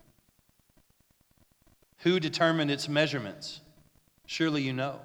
Who 1.99 2.19
determined 2.19 2.71
its 2.71 2.89
measurements? 2.89 3.61
Surely 4.25 4.63
you 4.63 4.73
know. 4.73 5.03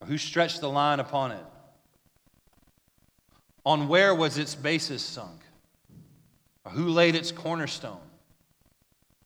Or 0.00 0.06
who 0.06 0.16
stretched 0.18 0.60
the 0.60 0.70
line 0.70 1.00
upon 1.00 1.32
it? 1.32 1.44
On 3.66 3.88
where 3.88 4.14
was 4.14 4.38
its 4.38 4.54
basis 4.54 5.02
sunk? 5.02 5.40
Or 6.64 6.70
who 6.70 6.90
laid 6.90 7.16
its 7.16 7.32
cornerstone? 7.32 7.98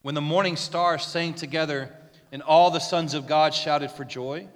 When 0.00 0.14
the 0.14 0.22
morning 0.22 0.56
stars 0.56 1.04
sang 1.04 1.34
together 1.34 1.94
and 2.32 2.40
all 2.40 2.70
the 2.70 2.78
sons 2.78 3.12
of 3.12 3.26
God 3.26 3.52
shouted 3.52 3.90
for 3.90 4.06
joy? 4.06 4.48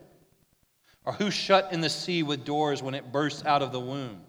Or 1.04 1.12
who 1.12 1.30
shut 1.30 1.74
in 1.74 1.82
the 1.82 1.90
sea 1.90 2.22
with 2.22 2.46
doors 2.46 2.82
when 2.82 2.94
it 2.94 3.12
burst 3.12 3.44
out 3.44 3.60
of 3.60 3.70
the 3.70 3.80
womb? 3.80 4.22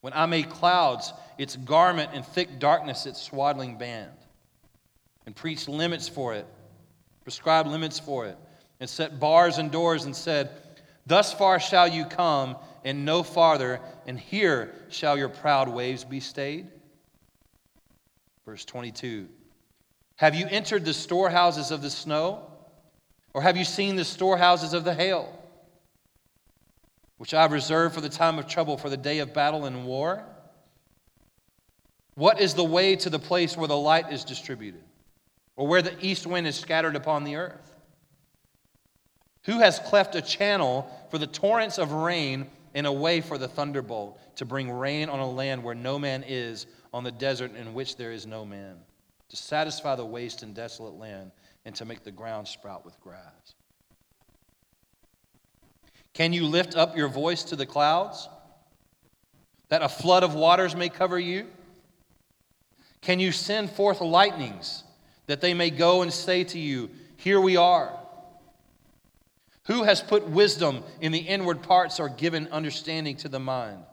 When 0.00 0.12
I 0.12 0.26
made 0.26 0.48
clouds 0.48 1.12
its 1.38 1.56
garment 1.56 2.10
and 2.14 2.24
thick 2.24 2.58
darkness 2.58 3.06
its 3.06 3.20
swaddling 3.20 3.78
band? 3.78 4.12
and 5.28 5.36
preached 5.36 5.68
limits 5.68 6.08
for 6.08 6.32
it, 6.32 6.46
prescribed 7.22 7.68
limits 7.68 7.98
for 7.98 8.24
it, 8.24 8.38
and 8.80 8.88
set 8.88 9.20
bars 9.20 9.58
and 9.58 9.70
doors 9.70 10.06
and 10.06 10.16
said, 10.16 10.48
Thus 11.04 11.34
far 11.34 11.60
shall 11.60 11.86
you 11.86 12.06
come, 12.06 12.56
and 12.82 13.04
no 13.04 13.22
farther, 13.22 13.78
and 14.06 14.18
here 14.18 14.74
shall 14.88 15.18
your 15.18 15.28
proud 15.28 15.68
waves 15.68 16.02
be 16.02 16.18
stayed. 16.18 16.68
Verse 18.46 18.64
22 18.64 19.28
Have 20.16 20.34
you 20.34 20.46
entered 20.48 20.86
the 20.86 20.94
storehouses 20.94 21.70
of 21.70 21.82
the 21.82 21.90
snow? 21.90 22.50
Or 23.34 23.42
have 23.42 23.58
you 23.58 23.66
seen 23.66 23.96
the 23.96 24.06
storehouses 24.06 24.72
of 24.72 24.84
the 24.84 24.94
hail, 24.94 25.30
which 27.18 27.34
I 27.34 27.42
have 27.42 27.52
reserved 27.52 27.94
for 27.94 28.00
the 28.00 28.08
time 28.08 28.38
of 28.38 28.48
trouble, 28.48 28.76
for 28.76 28.88
the 28.88 28.96
day 28.96 29.18
of 29.18 29.34
battle 29.34 29.66
and 29.66 29.86
war? 29.86 30.24
What 32.14 32.40
is 32.40 32.54
the 32.54 32.64
way 32.64 32.96
to 32.96 33.10
the 33.10 33.18
place 33.18 33.56
where 33.56 33.68
the 33.68 33.76
light 33.76 34.12
is 34.12 34.24
distributed? 34.24 34.82
or 35.58 35.66
where 35.66 35.82
the 35.82 35.94
east 36.00 36.24
wind 36.24 36.46
is 36.46 36.54
scattered 36.56 36.94
upon 36.94 37.24
the 37.24 37.34
earth? 37.34 37.74
Who 39.44 39.58
has 39.58 39.80
cleft 39.80 40.14
a 40.14 40.22
channel 40.22 40.88
for 41.10 41.18
the 41.18 41.26
torrents 41.26 41.78
of 41.78 41.90
rain 41.90 42.46
and 42.74 42.86
a 42.86 42.92
way 42.92 43.20
for 43.20 43.38
the 43.38 43.48
thunderbolt 43.48 44.20
to 44.36 44.44
bring 44.44 44.70
rain 44.70 45.08
on 45.08 45.18
a 45.18 45.28
land 45.28 45.64
where 45.64 45.74
no 45.74 45.98
man 45.98 46.24
is, 46.26 46.66
on 46.94 47.02
the 47.02 47.10
desert 47.10 47.56
in 47.56 47.74
which 47.74 47.96
there 47.96 48.12
is 48.12 48.24
no 48.24 48.46
man, 48.46 48.76
to 49.28 49.36
satisfy 49.36 49.96
the 49.96 50.06
waste 50.06 50.44
and 50.44 50.54
desolate 50.54 50.94
land, 50.94 51.32
and 51.64 51.74
to 51.74 51.84
make 51.84 52.04
the 52.04 52.12
ground 52.12 52.46
sprout 52.46 52.84
with 52.84 52.98
grass? 53.00 53.54
Can 56.18 56.34
you 56.34 56.44
lift 56.44 56.76
up 56.76 56.98
your 56.98 57.08
voice 57.08 57.44
to 57.44 57.56
the 57.56 57.64
clouds, 57.64 58.28
that 59.70 59.80
a 59.80 59.88
flood 59.88 60.22
of 60.22 60.34
waters 60.34 60.76
may 60.76 60.90
cover 60.90 61.18
you? 61.18 61.46
Can 63.00 63.18
you 63.18 63.32
send 63.32 63.70
forth 63.70 64.02
lightnings? 64.02 64.84
that 65.28 65.40
they 65.40 65.54
may 65.54 65.70
go 65.70 66.02
and 66.02 66.12
say 66.12 66.42
to 66.42 66.58
you, 66.58 66.90
Here 67.16 67.40
we 67.40 67.56
are. 67.56 67.96
Who 69.66 69.84
has 69.84 70.00
put 70.00 70.26
wisdom 70.26 70.82
in 71.00 71.12
the 71.12 71.18
inward 71.18 71.62
parts 71.62 72.00
or 72.00 72.08
given 72.08 72.48
understanding 72.48 73.16
to 73.18 73.28
the 73.28 73.38
mind? 73.38 73.84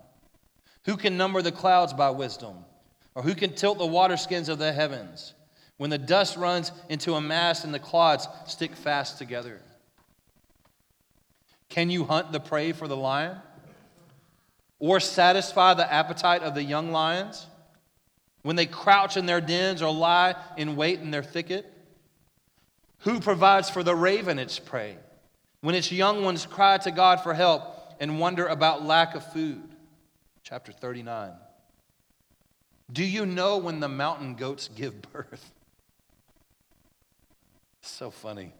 Who 0.85 0.97
can 0.97 1.17
number 1.17 1.41
the 1.41 1.51
clouds 1.51 1.93
by 1.93 2.09
wisdom? 2.09 2.55
Or 3.13 3.21
who 3.21 3.35
can 3.35 3.53
tilt 3.53 3.77
the 3.77 3.85
waterskins 3.85 4.49
of 4.49 4.57
the 4.57 4.71
heavens? 4.71 5.33
When 5.77 5.89
the 5.89 5.97
dust 5.97 6.37
runs 6.37 6.71
into 6.87 7.15
a 7.15 7.21
mass 7.21 7.65
and 7.65 7.73
the 7.73 7.79
clods 7.79 8.27
stick 8.47 8.73
fast 8.73 9.17
together. 9.17 9.61
Can 11.69 11.89
you 11.89 12.05
hunt 12.05 12.31
the 12.31 12.39
prey 12.39 12.71
for 12.71 12.87
the 12.87 12.97
lion? 12.97 13.37
Or 14.79 14.99
satisfy 14.99 15.73
the 15.73 15.91
appetite 15.91 16.43
of 16.43 16.53
the 16.53 16.63
young 16.63 16.91
lions 16.91 17.47
when 18.43 18.55
they 18.55 18.65
crouch 18.65 19.17
in 19.17 19.25
their 19.25 19.41
dens 19.41 19.81
or 19.81 19.91
lie 19.91 20.35
in 20.57 20.75
wait 20.75 20.99
in 20.99 21.11
their 21.11 21.23
thicket? 21.23 21.71
Who 22.99 23.19
provides 23.19 23.69
for 23.69 23.83
the 23.83 23.95
raven 23.95 24.39
its 24.39 24.59
prey 24.59 24.97
when 25.61 25.75
its 25.75 25.91
young 25.91 26.23
ones 26.23 26.45
cry 26.45 26.77
to 26.79 26.91
God 26.91 27.21
for 27.21 27.33
help 27.33 27.63
and 27.99 28.19
wonder 28.19 28.45
about 28.45 28.83
lack 28.85 29.15
of 29.15 29.31
food? 29.31 29.63
Chapter 30.43 30.71
39. 30.71 31.33
Do 32.91 33.03
you 33.03 33.25
know 33.25 33.57
when 33.57 33.79
the 33.79 33.89
mountain 33.89 34.35
goats 34.35 34.69
give 34.73 35.01
birth? 35.01 35.51
So 37.87 38.09
funny. 38.09 38.51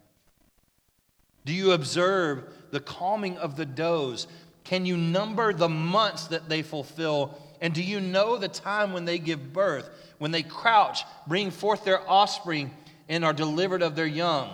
Do 1.46 1.54
you 1.54 1.72
observe 1.72 2.42
the 2.72 2.80
calming 2.80 3.38
of 3.38 3.56
the 3.56 3.64
does? 3.64 4.26
Can 4.64 4.84
you 4.84 4.96
number 4.96 5.52
the 5.52 5.68
months 5.68 6.26
that 6.26 6.48
they 6.48 6.62
fulfill? 6.62 7.40
And 7.60 7.72
do 7.72 7.84
you 7.84 8.00
know 8.00 8.36
the 8.36 8.48
time 8.48 8.92
when 8.92 9.04
they 9.04 9.20
give 9.20 9.52
birth, 9.52 9.88
when 10.18 10.32
they 10.32 10.42
crouch, 10.42 11.04
bring 11.28 11.52
forth 11.52 11.84
their 11.84 12.06
offspring, 12.10 12.72
and 13.08 13.24
are 13.24 13.32
delivered 13.32 13.80
of 13.80 13.94
their 13.94 14.08
young? 14.08 14.50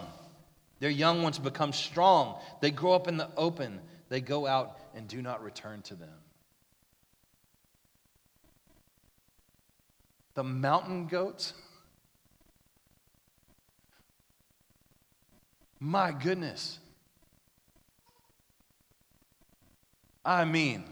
Their 0.81 0.91
young 0.91 1.23
ones 1.23 1.39
become 1.39 1.73
strong. 1.73 2.39
They 2.61 2.71
grow 2.71 2.93
up 2.93 3.09
in 3.09 3.17
the 3.17 3.31
open. 3.39 3.81
They 4.11 4.21
go 4.21 4.47
out 4.47 4.79
and 4.95 5.09
do 5.09 5.23
not 5.23 5.43
return 5.43 5.81
to 5.83 5.95
them. 5.95 6.11
The 10.35 10.45
mountain 10.45 11.07
goats? 11.07 11.55
My 15.81 16.13
goodness. 16.13 16.79
I 20.25 20.45
mean, 20.45 20.85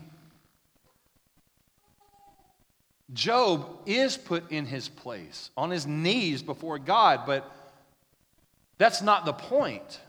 Job 3.12 3.66
is 3.87 4.16
put 4.16 4.51
in 4.51 4.66
his 4.66 4.88
place 4.88 5.51
on 5.57 5.71
his 5.71 5.87
knees 5.87 6.43
before 6.43 6.79
God, 6.79 7.23
but 7.27 7.51
that's 8.79 9.03
not 9.03 9.25
the 9.25 9.33
point. 9.33 10.01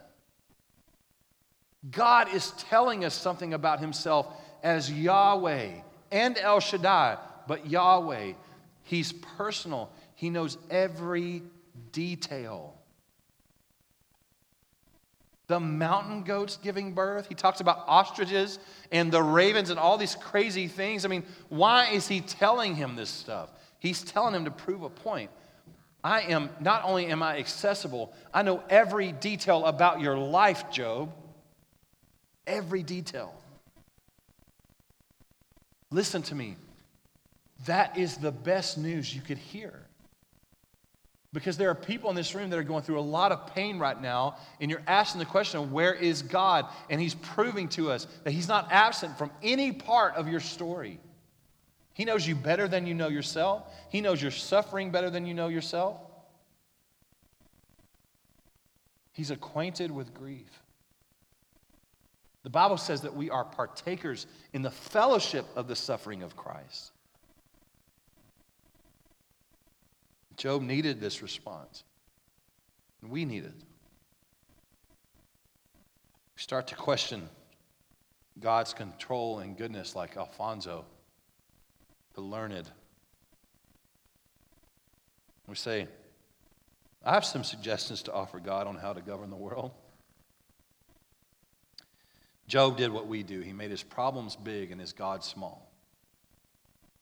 God 1.90 2.34
is 2.34 2.52
telling 2.52 3.04
us 3.04 3.16
something 3.16 3.54
about 3.54 3.80
himself 3.80 4.28
as 4.62 4.92
Yahweh 4.92 5.72
and 6.12 6.38
El 6.38 6.60
Shaddai, 6.60 7.18
but 7.48 7.68
Yahweh, 7.68 8.34
he's 8.84 9.14
personal, 9.14 9.92
he 10.16 10.30
knows 10.30 10.58
every 10.70 11.42
detail 11.92 12.76
the 15.52 15.60
mountain 15.60 16.24
goats 16.24 16.58
giving 16.64 16.94
birth. 16.94 17.28
He 17.28 17.36
talks 17.36 17.60
about 17.60 17.84
ostriches 17.86 18.58
and 18.90 19.12
the 19.12 19.22
ravens 19.22 19.70
and 19.70 19.78
all 19.78 19.98
these 19.98 20.16
crazy 20.16 20.70
things. 20.70 21.04
I 21.04 21.10
mean, 21.10 21.24
why 21.50 21.88
is 21.88 22.08
he 22.08 22.22
telling 22.22 22.74
him 22.74 22.96
this 22.96 23.10
stuff? 23.10 23.50
He's 23.78 24.02
telling 24.02 24.34
him 24.34 24.46
to 24.46 24.52
prove 24.52 24.84
a 24.84 24.90
point. 24.90 25.30
I 26.06 26.22
am, 26.22 26.50
not 26.62 26.86
only 26.86 27.08
am 27.08 27.22
I 27.22 27.38
accessible, 27.38 28.14
I 28.34 28.44
know 28.44 28.64
every 28.70 29.12
detail 29.12 29.66
about 29.66 30.00
your 30.00 30.18
life, 30.18 30.72
Job. 30.72 31.14
Every 32.48 32.82
detail. 32.82 33.36
Listen 35.90 36.22
to 36.24 36.34
me. 36.34 36.56
That 37.66 37.98
is 37.98 38.16
the 38.16 38.32
best 38.32 38.78
news 38.78 39.14
you 39.14 39.22
could 39.22 39.38
hear. 39.38 39.74
Because 41.34 41.56
there 41.56 41.70
are 41.70 41.76
people 41.76 42.10
in 42.10 42.15
this 42.15 42.36
room 42.36 42.50
that 42.50 42.60
are 42.60 42.63
going 42.63 42.84
through 42.84 43.00
a 43.00 43.02
lot 43.02 43.32
of 43.32 43.54
pain 43.54 43.80
right 43.80 44.00
now, 44.00 44.36
and 44.60 44.70
you're 44.70 44.84
asking 44.86 45.20
the 45.20 45.26
question, 45.26 45.72
where 45.72 45.94
is 45.94 46.22
God? 46.22 46.65
And 46.89 47.00
He's 47.00 47.15
proving 47.15 47.70
to 47.70 47.89
us 47.89 48.06
that 48.24 48.32
He's 48.32 48.50
not 48.50 48.67
absent 48.70 49.17
from 49.17 49.32
any 49.41 49.72
part 49.72 50.15
of 50.15 50.28
your 50.28 50.41
story. 50.41 51.00
He 51.94 52.04
knows 52.04 52.28
you 52.28 52.36
better 52.36 52.67
than 52.67 52.86
you 52.86 52.94
know 52.94 53.08
yourself, 53.08 53.63
He 53.89 54.02
knows 54.02 54.22
your 54.22 54.32
suffering 54.32 54.91
better 54.91 55.10
than 55.10 55.26
you 55.26 55.34
know 55.34 55.48
yourself. 55.48 55.98
He's 59.13 59.32
acquainted 59.32 59.91
with 59.91 60.13
grief. 60.13 60.62
The 62.44 62.50
Bible 62.50 62.78
says 62.78 63.02
that 63.02 63.15
we 63.15 63.30
are 63.30 63.44
partakers 63.44 64.26
in 64.52 64.63
the 64.63 64.72
fellowship 64.72 65.46
of 65.56 65.67
the 65.67 65.76
suffering 65.76 66.24
of 66.24 66.36
Christ. 66.36 66.91
Job 70.38 70.62
needed 70.62 71.00
this 71.00 71.22
response. 71.22 71.84
And 73.02 73.12
we 73.12 73.26
need 73.26 73.46
it. 73.46 73.54
We 76.36 76.41
start 76.41 76.67
to 76.67 76.76
question 76.76 77.30
God's 78.39 78.74
control 78.74 79.39
and 79.39 79.58
goodness, 79.58 79.96
like 79.96 80.17
Alfonso, 80.17 80.86
the 82.13 82.22
learned. 82.22 82.70
We 85.48 85.56
say, 85.56 85.88
I 87.04 87.13
have 87.13 87.26
some 87.26 87.44
suggestions 87.44 88.04
to 88.04 88.13
offer 88.13 88.39
God 88.39 88.67
on 88.67 88.76
how 88.76 88.94
to 88.94 89.02
govern 89.02 89.30
the 89.30 89.36
world. 89.36 89.72
Job 92.48 92.78
did 92.78 92.91
what 92.91 93.08
we 93.08 93.24
do. 93.24 93.39
He 93.41 93.54
made 93.54 93.72
his 93.72 93.84
problems 93.84 94.36
big 94.36 94.72
and 94.72 94.80
his 94.80 94.94
God 94.94 95.24
small. 95.24 95.72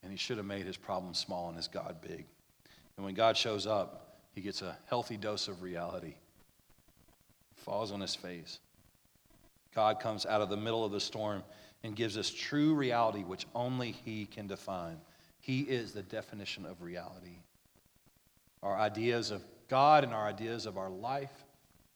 And 0.04 0.12
he 0.12 0.18
should 0.18 0.38
have 0.38 0.46
made 0.46 0.66
his 0.66 0.78
problems 0.78 1.20
small 1.20 1.48
and 1.50 1.58
his 1.58 1.68
God 1.68 1.98
big. 2.02 2.26
And 3.00 3.06
when 3.06 3.16
God 3.16 3.38
shows 3.38 3.66
up, 3.66 4.18
he 4.36 4.42
gets 4.42 4.62
a 4.62 4.78
healthy 4.88 5.16
dose 5.16 5.48
of 5.48 5.62
reality, 5.62 6.16
falls 7.56 7.94
on 7.94 8.02
his 8.02 8.14
face. 8.14 8.60
God 9.74 10.02
comes 10.02 10.26
out 10.26 10.42
of 10.42 10.50
the 10.50 10.58
middle 10.58 10.84
of 10.84 10.92
the 10.92 11.00
storm 11.00 11.42
and 11.82 11.96
gives 11.96 12.18
us 12.18 12.30
true 12.30 12.76
reality, 12.76 13.24
which 13.24 13.48
only 13.56 13.94
he 13.94 14.26
can 14.26 14.48
define. 14.48 14.98
He 15.40 15.62
is 15.62 15.94
the 15.94 16.04
definition 16.04 16.66
of 16.66 16.82
reality. 16.82 17.38
Our 18.62 18.78
ideas 18.78 19.32
of 19.32 19.46
God 19.70 20.04
and 20.04 20.14
our 20.14 20.28
ideas 20.28 20.66
of 20.66 20.78
our 20.78 20.90
life 20.90 21.32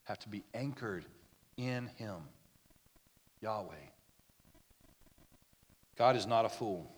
have 0.05 0.19
to 0.19 0.29
be 0.29 0.41
anchored 0.53 1.03
in 1.57 1.87
him, 1.97 2.15
Yahweh. 3.41 3.73
God 5.97 6.15
is 6.15 6.25
not 6.25 6.45
a 6.45 6.49
fool. 6.49 6.89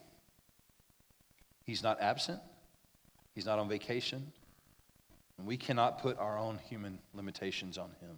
He's 1.63 1.81
not 1.81 1.99
absent. 1.99 2.39
He's 3.35 3.45
not 3.45 3.59
on 3.59 3.69
vacation. 3.69 4.31
And 5.37 5.45
we 5.45 5.57
cannot 5.57 6.01
put 6.01 6.17
our 6.17 6.39
own 6.39 6.57
human 6.69 6.97
limitations 7.13 7.77
on 7.77 7.89
him. 7.99 8.17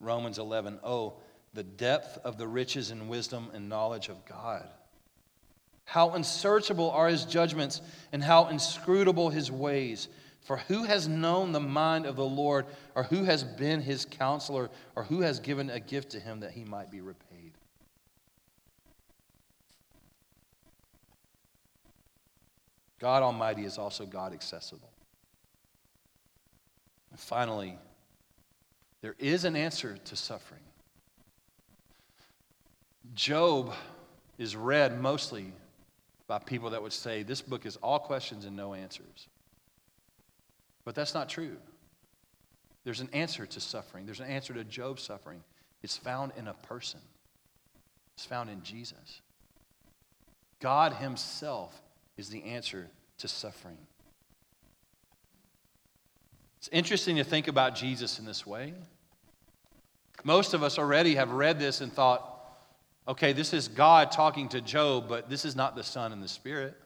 Romans 0.00 0.38
11, 0.38 0.80
oh, 0.82 1.14
the 1.54 1.62
depth 1.62 2.18
of 2.24 2.38
the 2.38 2.46
riches 2.46 2.90
and 2.90 3.08
wisdom 3.08 3.50
and 3.52 3.68
knowledge 3.68 4.08
of 4.08 4.24
God. 4.24 4.66
How 5.84 6.10
unsearchable 6.10 6.90
are 6.90 7.08
his 7.08 7.24
judgments 7.24 7.82
and 8.12 8.22
how 8.22 8.48
inscrutable 8.48 9.30
his 9.30 9.50
ways. 9.50 10.08
For 10.42 10.58
who 10.58 10.84
has 10.84 11.08
known 11.08 11.52
the 11.52 11.60
mind 11.60 12.06
of 12.06 12.16
the 12.16 12.24
Lord, 12.24 12.66
or 12.94 13.02
who 13.02 13.24
has 13.24 13.44
been 13.44 13.82
his 13.82 14.06
counselor, 14.06 14.70
or 14.96 15.04
who 15.04 15.20
has 15.20 15.40
given 15.40 15.68
a 15.68 15.80
gift 15.80 16.10
to 16.10 16.20
him 16.20 16.40
that 16.40 16.52
he 16.52 16.64
might 16.64 16.90
be 16.90 17.02
repaid? 17.02 17.27
God 22.98 23.22
Almighty 23.22 23.64
is 23.64 23.78
also 23.78 24.04
God 24.04 24.32
accessible. 24.32 24.90
And 27.10 27.20
finally, 27.20 27.78
there 29.00 29.14
is 29.18 29.44
an 29.44 29.56
answer 29.56 29.96
to 30.04 30.16
suffering. 30.16 30.60
Job 33.14 33.72
is 34.36 34.56
read 34.56 35.00
mostly 35.00 35.52
by 36.26 36.38
people 36.38 36.70
that 36.70 36.82
would 36.82 36.92
say 36.92 37.22
this 37.22 37.40
book 37.40 37.64
is 37.64 37.76
all 37.76 37.98
questions 37.98 38.44
and 38.44 38.56
no 38.56 38.74
answers. 38.74 39.28
But 40.84 40.94
that's 40.94 41.14
not 41.14 41.28
true. 41.28 41.56
There's 42.84 43.00
an 43.00 43.10
answer 43.12 43.46
to 43.46 43.60
suffering, 43.60 44.06
there's 44.06 44.20
an 44.20 44.26
answer 44.26 44.54
to 44.54 44.64
Job's 44.64 45.02
suffering. 45.02 45.42
It's 45.82 45.96
found 45.96 46.32
in 46.36 46.48
a 46.48 46.54
person, 46.54 47.00
it's 48.14 48.24
found 48.24 48.50
in 48.50 48.62
Jesus. 48.62 49.20
God 50.60 50.92
Himself 50.94 51.80
is 52.18 52.28
the 52.28 52.44
answer 52.44 52.90
to 53.18 53.28
suffering. 53.28 53.78
It's 56.58 56.68
interesting 56.72 57.16
to 57.16 57.24
think 57.24 57.48
about 57.48 57.76
Jesus 57.76 58.18
in 58.18 58.26
this 58.26 58.44
way. 58.44 58.74
Most 60.24 60.52
of 60.52 60.62
us 60.64 60.78
already 60.78 61.14
have 61.14 61.30
read 61.30 61.60
this 61.60 61.80
and 61.80 61.92
thought, 61.92 62.34
okay, 63.06 63.32
this 63.32 63.54
is 63.54 63.68
God 63.68 64.10
talking 64.10 64.48
to 64.50 64.60
Job, 64.60 65.08
but 65.08 65.30
this 65.30 65.44
is 65.44 65.54
not 65.54 65.76
the 65.76 65.84
Son 65.84 66.12
and 66.12 66.22
the 66.22 66.28
Spirit. 66.28 66.76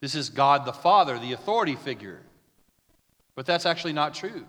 This 0.00 0.14
is 0.14 0.30
God 0.30 0.64
the 0.64 0.72
Father, 0.72 1.18
the 1.18 1.32
authority 1.32 1.76
figure. 1.76 2.20
But 3.34 3.44
that's 3.44 3.66
actually 3.66 3.92
not 3.92 4.14
true. 4.14 4.46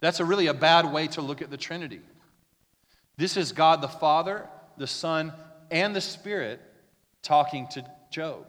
That's 0.00 0.20
a 0.20 0.24
really 0.24 0.46
a 0.46 0.54
bad 0.54 0.92
way 0.92 1.08
to 1.08 1.22
look 1.22 1.40
at 1.40 1.50
the 1.50 1.56
Trinity. 1.56 2.00
This 3.16 3.38
is 3.38 3.52
God 3.52 3.80
the 3.80 3.88
Father, 3.88 4.46
the 4.76 4.86
Son, 4.86 5.32
and 5.70 5.96
the 5.96 6.00
Spirit 6.02 6.60
talking 7.22 7.66
to 7.68 7.84
Job. 8.10 8.46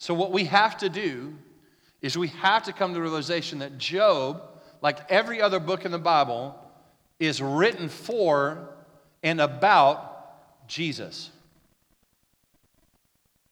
So, 0.00 0.14
what 0.14 0.32
we 0.32 0.44
have 0.44 0.78
to 0.78 0.88
do 0.88 1.36
is 2.00 2.16
we 2.16 2.28
have 2.28 2.62
to 2.64 2.72
come 2.72 2.92
to 2.92 2.94
the 2.94 3.02
realization 3.02 3.58
that 3.58 3.76
Job, 3.76 4.42
like 4.80 4.98
every 5.10 5.42
other 5.42 5.60
book 5.60 5.84
in 5.84 5.92
the 5.92 5.98
Bible, 5.98 6.58
is 7.18 7.42
written 7.42 7.90
for 7.90 8.70
and 9.22 9.42
about 9.42 10.66
Jesus. 10.66 11.30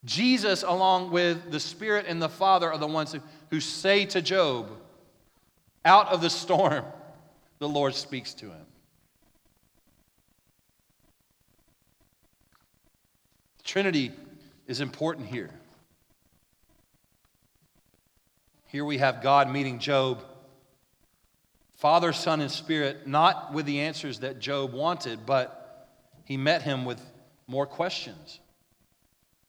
Jesus, 0.07 0.63
along 0.63 1.11
with 1.11 1.51
the 1.51 1.61
Spirit 1.61 2.07
and 2.09 2.21
the 2.21 2.31
Father, 2.31 2.73
are 2.73 2.79
the 2.79 2.87
ones 2.87 3.13
who, 3.13 3.21
who 3.51 3.61
say 3.61 4.07
to 4.07 4.23
Job, 4.23 4.71
Out 5.85 6.09
of 6.09 6.23
the 6.23 6.31
storm, 6.31 6.87
the 7.59 7.69
Lord 7.69 7.95
speaks 7.95 8.33
to 8.35 8.47
him. 8.47 8.67
Trinity 13.65 14.13
is 14.67 14.81
important 14.81 15.27
here. 15.27 15.51
Here 18.69 18.85
we 18.85 18.99
have 18.99 19.23
God 19.23 19.51
meeting 19.51 19.79
Job, 19.79 20.23
Father, 21.77 22.13
Son, 22.13 22.41
and 22.41 22.51
Spirit, 22.51 23.07
not 23.07 23.53
with 23.53 23.67
the 23.67 23.81
answers 23.81 24.21
that 24.21 24.39
Job 24.39 24.73
wanted, 24.73 25.25
but 25.25 25.89
he 26.25 26.37
met 26.37 26.63
him 26.63 26.85
with 26.85 27.01
more 27.47 27.67
questions. 27.67 28.41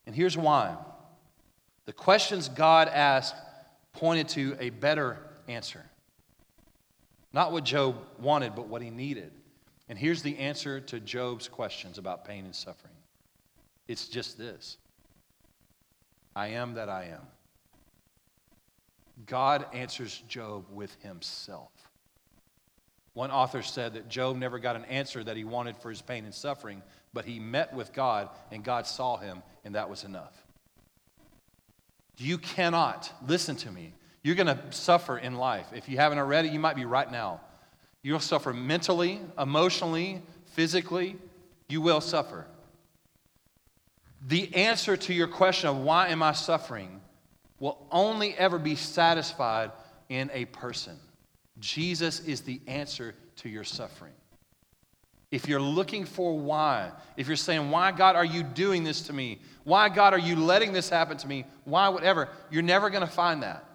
And 0.06 0.16
here's 0.16 0.38
why 0.38 0.76
the 1.86 1.94
questions 1.94 2.50
God 2.50 2.88
asked 2.88 3.36
pointed 3.94 4.30
to 4.30 4.56
a 4.60 4.70
better 4.70 5.18
answer. 5.48 5.84
Not 7.34 7.52
what 7.52 7.66
Job 7.66 7.98
wanted, 8.20 8.56
but 8.56 8.68
what 8.68 8.82
he 8.82 8.90
needed. 8.90 9.32
And 9.90 10.00
here's 10.00 10.22
the 10.22 10.38
answer 10.38 10.80
to 10.80 11.00
Job's 11.00 11.48
questions 11.48 11.98
about 11.98 12.26
pain 12.26 12.46
and 12.46 12.56
suffering 12.56 12.94
it's 13.90 14.08
just 14.08 14.38
this 14.38 14.78
I 16.36 16.48
am 16.50 16.76
that 16.76 16.88
I 16.88 17.06
am. 17.06 17.28
God 19.26 19.66
answers 19.74 20.24
Job 20.28 20.66
with 20.72 20.96
himself. 21.04 21.72
One 23.14 23.32
author 23.32 23.62
said 23.62 23.96
that 23.96 24.08
Job 24.08 24.38
never 24.38 24.60
got 24.60 24.76
an 24.76 24.86
answer 24.86 25.24
that 25.24 25.36
he 25.36 25.44
wanted 25.44 25.78
for 25.78 25.90
his 25.90 26.02
pain 26.02 26.26
and 26.26 26.34
suffering, 26.34 26.82
but 27.14 27.26
he 27.26 27.40
met 27.40 27.74
with 27.74 27.92
God 27.92 28.30
and 28.52 28.64
God 28.64 28.88
saw 28.88 29.18
him, 29.18 29.44
and 29.66 29.76
that 29.76 29.90
was 29.90 30.04
enough. 30.04 30.34
You 32.18 32.38
cannot, 32.38 33.12
listen 33.28 33.56
to 33.58 33.72
me, 33.72 33.94
you're 34.24 34.36
going 34.36 34.48
to 34.48 34.60
suffer 34.72 35.18
in 35.18 35.36
life. 35.36 35.68
If 35.74 35.88
you 35.90 35.98
haven't 35.98 36.18
already, 36.18 36.50
you 36.50 36.60
might 36.60 36.76
be 36.76 36.86
right 36.86 37.10
now. 37.10 37.42
You'll 38.02 38.20
suffer 38.20 38.54
mentally, 38.54 39.22
emotionally, 39.38 40.22
physically. 40.48 41.18
You 41.68 41.82
will 41.82 42.02
suffer. 42.02 42.46
The 44.28 44.54
answer 44.56 44.98
to 44.98 45.14
your 45.14 45.28
question 45.28 45.70
of 45.70 45.78
why 45.78 46.10
am 46.10 46.22
I 46.22 46.34
suffering 46.34 47.02
will 47.60 47.86
only 47.92 48.34
ever 48.36 48.58
be 48.58 48.76
satisfied 48.76 49.72
in 50.08 50.30
a 50.34 50.46
person. 50.46 50.98
Jesus 51.60 52.22
is 52.22 52.42
the 52.42 52.62
answer 52.68 53.16
to 53.38 53.50
your 53.50 53.64
suffering. 53.64 54.14
If 55.32 55.48
you're 55.48 55.62
looking 55.62 56.06
for 56.06 56.38
why, 56.38 56.92
if 57.16 57.28
you're 57.28 57.36
saying, 57.36 57.70
Why, 57.70 57.92
God, 57.92 58.16
are 58.16 58.26
you 58.26 58.42
doing 58.42 58.84
this 58.84 59.02
to 59.02 59.14
me? 59.14 59.40
Why, 59.64 59.90
God, 59.90 60.14
are 60.14 60.20
you 60.20 60.36
letting 60.36 60.74
this 60.74 60.90
happen 60.90 61.18
to 61.18 61.28
me? 61.28 61.46
Why, 61.66 61.90
whatever, 61.90 62.30
you're 62.50 62.64
never 62.64 62.90
going 62.90 63.06
to 63.06 63.12
find 63.12 63.44
that. 63.44 63.66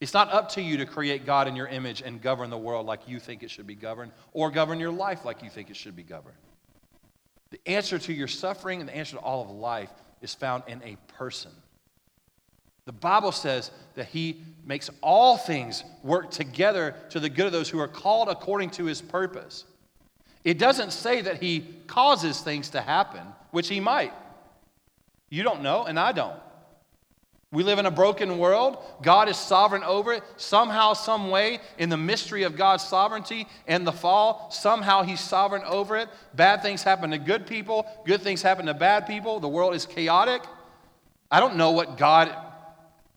It's 0.00 0.14
not 0.14 0.32
up 0.32 0.50
to 0.50 0.62
you 0.62 0.78
to 0.78 0.86
create 0.86 1.26
God 1.26 1.46
in 1.46 1.56
your 1.56 1.66
image 1.66 2.02
and 2.02 2.20
govern 2.20 2.50
the 2.50 2.58
world 2.58 2.86
like 2.86 3.06
you 3.06 3.20
think 3.20 3.42
it 3.42 3.50
should 3.50 3.66
be 3.66 3.74
governed 3.74 4.12
or 4.32 4.50
govern 4.50 4.80
your 4.80 4.90
life 4.90 5.24
like 5.24 5.42
you 5.42 5.50
think 5.50 5.70
it 5.70 5.76
should 5.76 5.94
be 5.94 6.02
governed. 6.02 6.36
The 7.50 7.60
answer 7.66 7.98
to 7.98 8.12
your 8.12 8.28
suffering 8.28 8.80
and 8.80 8.88
the 8.88 8.96
answer 8.96 9.16
to 9.16 9.22
all 9.22 9.42
of 9.42 9.50
life 9.50 9.90
is 10.22 10.34
found 10.34 10.64
in 10.68 10.82
a 10.82 10.96
person. 11.14 11.50
The 12.84 12.92
Bible 12.92 13.32
says 13.32 13.70
that 13.94 14.06
He 14.06 14.42
makes 14.64 14.90
all 15.02 15.36
things 15.36 15.84
work 16.02 16.30
together 16.30 16.94
to 17.10 17.20
the 17.20 17.28
good 17.28 17.46
of 17.46 17.52
those 17.52 17.68
who 17.68 17.78
are 17.78 17.88
called 17.88 18.28
according 18.28 18.70
to 18.70 18.84
His 18.84 19.00
purpose. 19.02 19.64
It 20.44 20.58
doesn't 20.58 20.92
say 20.92 21.20
that 21.22 21.42
He 21.42 21.66
causes 21.86 22.40
things 22.40 22.70
to 22.70 22.80
happen, 22.80 23.22
which 23.50 23.68
He 23.68 23.80
might. 23.80 24.12
You 25.28 25.42
don't 25.42 25.62
know, 25.62 25.84
and 25.84 25.98
I 25.98 26.12
don't. 26.12 26.40
We 27.52 27.64
live 27.64 27.80
in 27.80 27.86
a 27.86 27.90
broken 27.90 28.38
world. 28.38 28.78
God 29.02 29.28
is 29.28 29.36
sovereign 29.36 29.82
over 29.82 30.12
it. 30.12 30.22
Somehow, 30.36 30.92
some 30.92 31.30
way, 31.30 31.58
in 31.78 31.88
the 31.88 31.96
mystery 31.96 32.44
of 32.44 32.56
God's 32.56 32.84
sovereignty 32.84 33.48
and 33.66 33.84
the 33.84 33.92
fall, 33.92 34.50
somehow 34.52 35.02
He's 35.02 35.20
sovereign 35.20 35.62
over 35.66 35.96
it. 35.96 36.08
Bad 36.34 36.62
things 36.62 36.84
happen 36.84 37.10
to 37.10 37.18
good 37.18 37.46
people, 37.46 37.86
good 38.06 38.22
things 38.22 38.40
happen 38.40 38.66
to 38.66 38.74
bad 38.74 39.06
people. 39.06 39.40
The 39.40 39.48
world 39.48 39.74
is 39.74 39.84
chaotic. 39.84 40.42
I 41.28 41.40
don't 41.40 41.56
know 41.56 41.72
what 41.72 41.96
God 41.98 42.34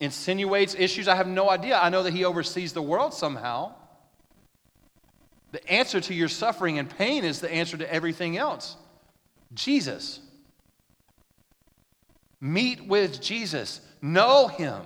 insinuates 0.00 0.74
issues. 0.74 1.08
I 1.08 1.16
have 1.16 1.28
no 1.28 1.50
idea. 1.50 1.78
I 1.78 1.88
know 1.88 2.02
that 2.02 2.12
He 2.12 2.24
oversees 2.24 2.72
the 2.72 2.82
world 2.82 3.14
somehow. 3.14 3.74
The 5.52 5.70
answer 5.70 6.00
to 6.00 6.14
your 6.14 6.28
suffering 6.28 6.78
and 6.80 6.90
pain 6.90 7.24
is 7.24 7.40
the 7.40 7.52
answer 7.52 7.76
to 7.76 7.92
everything 7.92 8.36
else 8.36 8.76
Jesus. 9.54 10.20
Meet 12.40 12.86
with 12.86 13.22
Jesus. 13.22 13.80
Know 14.02 14.48
him. 14.48 14.82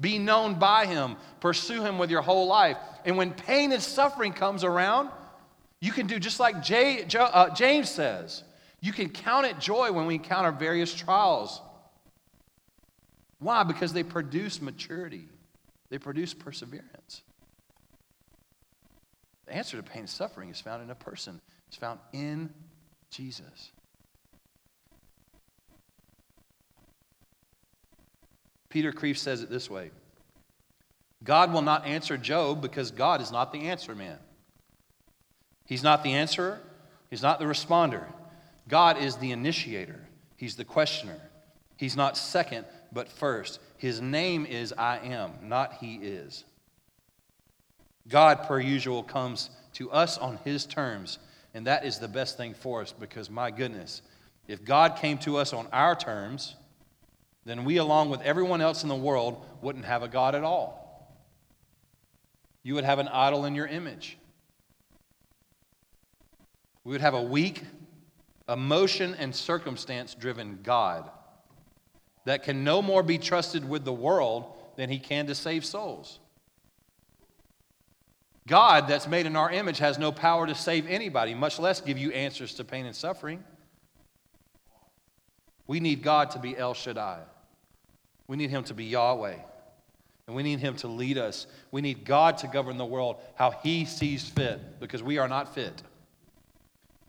Be 0.00 0.18
known 0.18 0.54
by 0.54 0.86
him. 0.86 1.16
Pursue 1.40 1.82
him 1.82 1.98
with 1.98 2.10
your 2.10 2.22
whole 2.22 2.46
life. 2.46 2.78
And 3.04 3.16
when 3.16 3.32
pain 3.32 3.72
and 3.72 3.82
suffering 3.82 4.32
comes 4.32 4.64
around, 4.64 5.10
you 5.80 5.92
can 5.92 6.06
do 6.06 6.18
just 6.18 6.40
like 6.40 6.62
Jay, 6.62 7.04
uh, 7.18 7.50
James 7.50 7.90
says. 7.90 8.44
You 8.80 8.92
can 8.92 9.10
count 9.10 9.46
it 9.46 9.58
joy 9.58 9.92
when 9.92 10.06
we 10.06 10.14
encounter 10.14 10.52
various 10.52 10.94
trials. 10.94 11.60
Why? 13.42 13.64
Because 13.64 13.92
they 13.92 14.04
produce 14.04 14.62
maturity, 14.62 15.28
they 15.90 15.98
produce 15.98 16.32
perseverance. 16.32 17.22
The 19.46 19.54
answer 19.54 19.76
to 19.76 19.82
pain 19.82 20.00
and 20.00 20.10
suffering 20.10 20.48
is 20.48 20.60
found 20.60 20.82
in 20.82 20.90
a 20.90 20.94
person, 20.94 21.40
it's 21.66 21.76
found 21.76 21.98
in 22.12 22.50
Jesus. 23.10 23.72
Peter 28.68 28.92
Kreeft 28.92 29.18
says 29.18 29.42
it 29.42 29.50
this 29.50 29.68
way 29.68 29.90
God 31.24 31.52
will 31.52 31.62
not 31.62 31.84
answer 31.84 32.16
Job 32.16 32.62
because 32.62 32.92
God 32.92 33.20
is 33.20 33.32
not 33.32 33.52
the 33.52 33.68
answer 33.68 33.94
man. 33.94 34.18
He's 35.66 35.82
not 35.82 36.04
the 36.04 36.12
answerer, 36.12 36.60
He's 37.10 37.22
not 37.22 37.40
the 37.40 37.44
responder. 37.46 38.04
God 38.68 38.98
is 38.98 39.16
the 39.16 39.32
initiator, 39.32 39.98
He's 40.36 40.54
the 40.54 40.64
questioner. 40.64 41.18
He's 41.76 41.96
not 41.96 42.16
second, 42.16 42.64
but 42.92 43.08
first. 43.08 43.58
His 43.78 44.00
name 44.00 44.46
is 44.46 44.72
I 44.76 44.98
am, 44.98 45.32
not 45.42 45.74
He 45.74 45.96
is. 45.96 46.44
God, 48.08 48.42
per 48.44 48.60
usual, 48.60 49.02
comes 49.02 49.50
to 49.74 49.90
us 49.90 50.18
on 50.18 50.38
His 50.44 50.66
terms, 50.66 51.18
and 51.54 51.66
that 51.66 51.84
is 51.84 51.98
the 51.98 52.08
best 52.08 52.36
thing 52.36 52.54
for 52.54 52.82
us 52.82 52.92
because, 52.92 53.30
my 53.30 53.50
goodness, 53.50 54.02
if 54.46 54.64
God 54.64 54.96
came 54.96 55.18
to 55.18 55.36
us 55.36 55.52
on 55.52 55.66
our 55.72 55.94
terms, 55.94 56.56
then 57.44 57.64
we, 57.64 57.78
along 57.78 58.10
with 58.10 58.20
everyone 58.22 58.60
else 58.60 58.82
in 58.82 58.88
the 58.88 58.94
world, 58.94 59.44
wouldn't 59.62 59.84
have 59.84 60.02
a 60.02 60.08
God 60.08 60.34
at 60.34 60.44
all. 60.44 60.80
You 62.62 62.74
would 62.74 62.84
have 62.84 62.98
an 62.98 63.08
idol 63.08 63.44
in 63.44 63.54
your 63.54 63.66
image. 63.66 64.18
We 66.84 66.92
would 66.92 67.00
have 67.00 67.14
a 67.14 67.22
weak, 67.22 67.62
emotion 68.48 69.14
and 69.18 69.34
circumstance 69.34 70.14
driven 70.14 70.60
God 70.62 71.10
that 72.24 72.42
can 72.42 72.64
no 72.64 72.82
more 72.82 73.02
be 73.02 73.18
trusted 73.18 73.68
with 73.68 73.84
the 73.84 73.92
world 73.92 74.52
than 74.76 74.88
he 74.88 74.98
can 74.98 75.26
to 75.26 75.34
save 75.34 75.64
souls. 75.64 76.18
God, 78.46 78.88
that's 78.88 79.06
made 79.06 79.26
in 79.26 79.36
our 79.36 79.50
image, 79.50 79.78
has 79.78 79.98
no 79.98 80.10
power 80.10 80.46
to 80.46 80.54
save 80.54 80.88
anybody, 80.88 81.34
much 81.34 81.58
less 81.58 81.80
give 81.80 81.98
you 81.98 82.10
answers 82.10 82.54
to 82.54 82.64
pain 82.64 82.86
and 82.86 82.96
suffering. 82.96 83.42
We 85.66 85.80
need 85.80 86.02
God 86.02 86.30
to 86.32 86.38
be 86.38 86.56
El 86.56 86.74
Shaddai. 86.74 87.20
We 88.26 88.36
need 88.36 88.50
Him 88.50 88.64
to 88.64 88.74
be 88.74 88.84
Yahweh. 88.84 89.36
And 90.26 90.36
we 90.36 90.42
need 90.42 90.58
Him 90.58 90.76
to 90.76 90.88
lead 90.88 91.18
us. 91.18 91.46
We 91.70 91.80
need 91.80 92.04
God 92.04 92.38
to 92.38 92.46
govern 92.48 92.78
the 92.78 92.84
world 92.84 93.16
how 93.34 93.50
He 93.50 93.84
sees 93.84 94.28
fit 94.28 94.80
because 94.80 95.02
we 95.02 95.18
are 95.18 95.28
not 95.28 95.54
fit. 95.54 95.82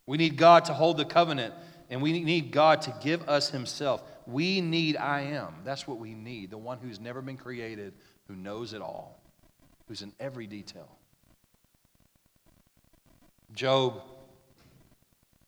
We 0.05 0.17
need 0.17 0.38
God 0.38 0.65
to 0.65 0.73
hold 0.73 0.97
the 0.97 1.05
covenant 1.05 1.53
and 1.93 2.01
we 2.01 2.23
need 2.23 2.51
God 2.51 2.81
to 2.81 2.95
give 3.01 3.29
us 3.29 3.51
Himself. 3.51 4.01
We 4.25 4.61
need 4.61 4.97
I 4.97 5.21
am. 5.21 5.53
That's 5.63 5.87
what 5.87 5.99
we 5.99 6.15
need. 6.15 6.49
The 6.49 6.57
one 6.57 6.79
who's 6.79 6.99
never 6.99 7.21
been 7.21 7.37
created, 7.37 7.93
who 8.27 8.35
knows 8.35 8.73
it 8.73 8.81
all, 8.81 9.21
who's 9.87 10.01
in 10.01 10.11
every 10.19 10.47
detail. 10.47 10.89
Job 13.53 14.01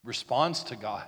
responds 0.04 0.62
to 0.66 0.76
God. 0.76 1.08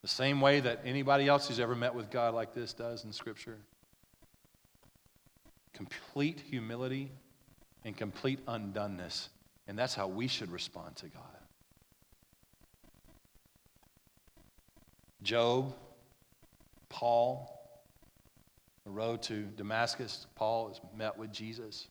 The 0.00 0.08
same 0.08 0.40
way 0.40 0.60
that 0.60 0.80
anybody 0.86 1.28
else 1.28 1.46
who's 1.46 1.60
ever 1.60 1.76
met 1.76 1.94
with 1.94 2.10
God 2.10 2.32
like 2.32 2.54
this 2.54 2.72
does 2.72 3.04
in 3.04 3.12
Scripture. 3.12 3.58
Complete 5.74 6.40
humility 6.48 7.12
and 7.84 7.94
complete 7.94 8.42
undoneness. 8.46 9.28
And 9.66 9.78
that's 9.78 9.94
how 9.94 10.08
we 10.08 10.28
should 10.28 10.50
respond 10.50 10.96
to 10.96 11.08
God. 11.08 11.37
Job, 15.22 15.74
Paul, 16.88 17.54
the 18.84 18.90
road 18.90 19.22
to 19.24 19.42
Damascus, 19.56 20.26
Paul 20.34 20.70
is 20.70 20.80
met 20.96 21.16
with 21.18 21.32
Jesus. 21.32 21.88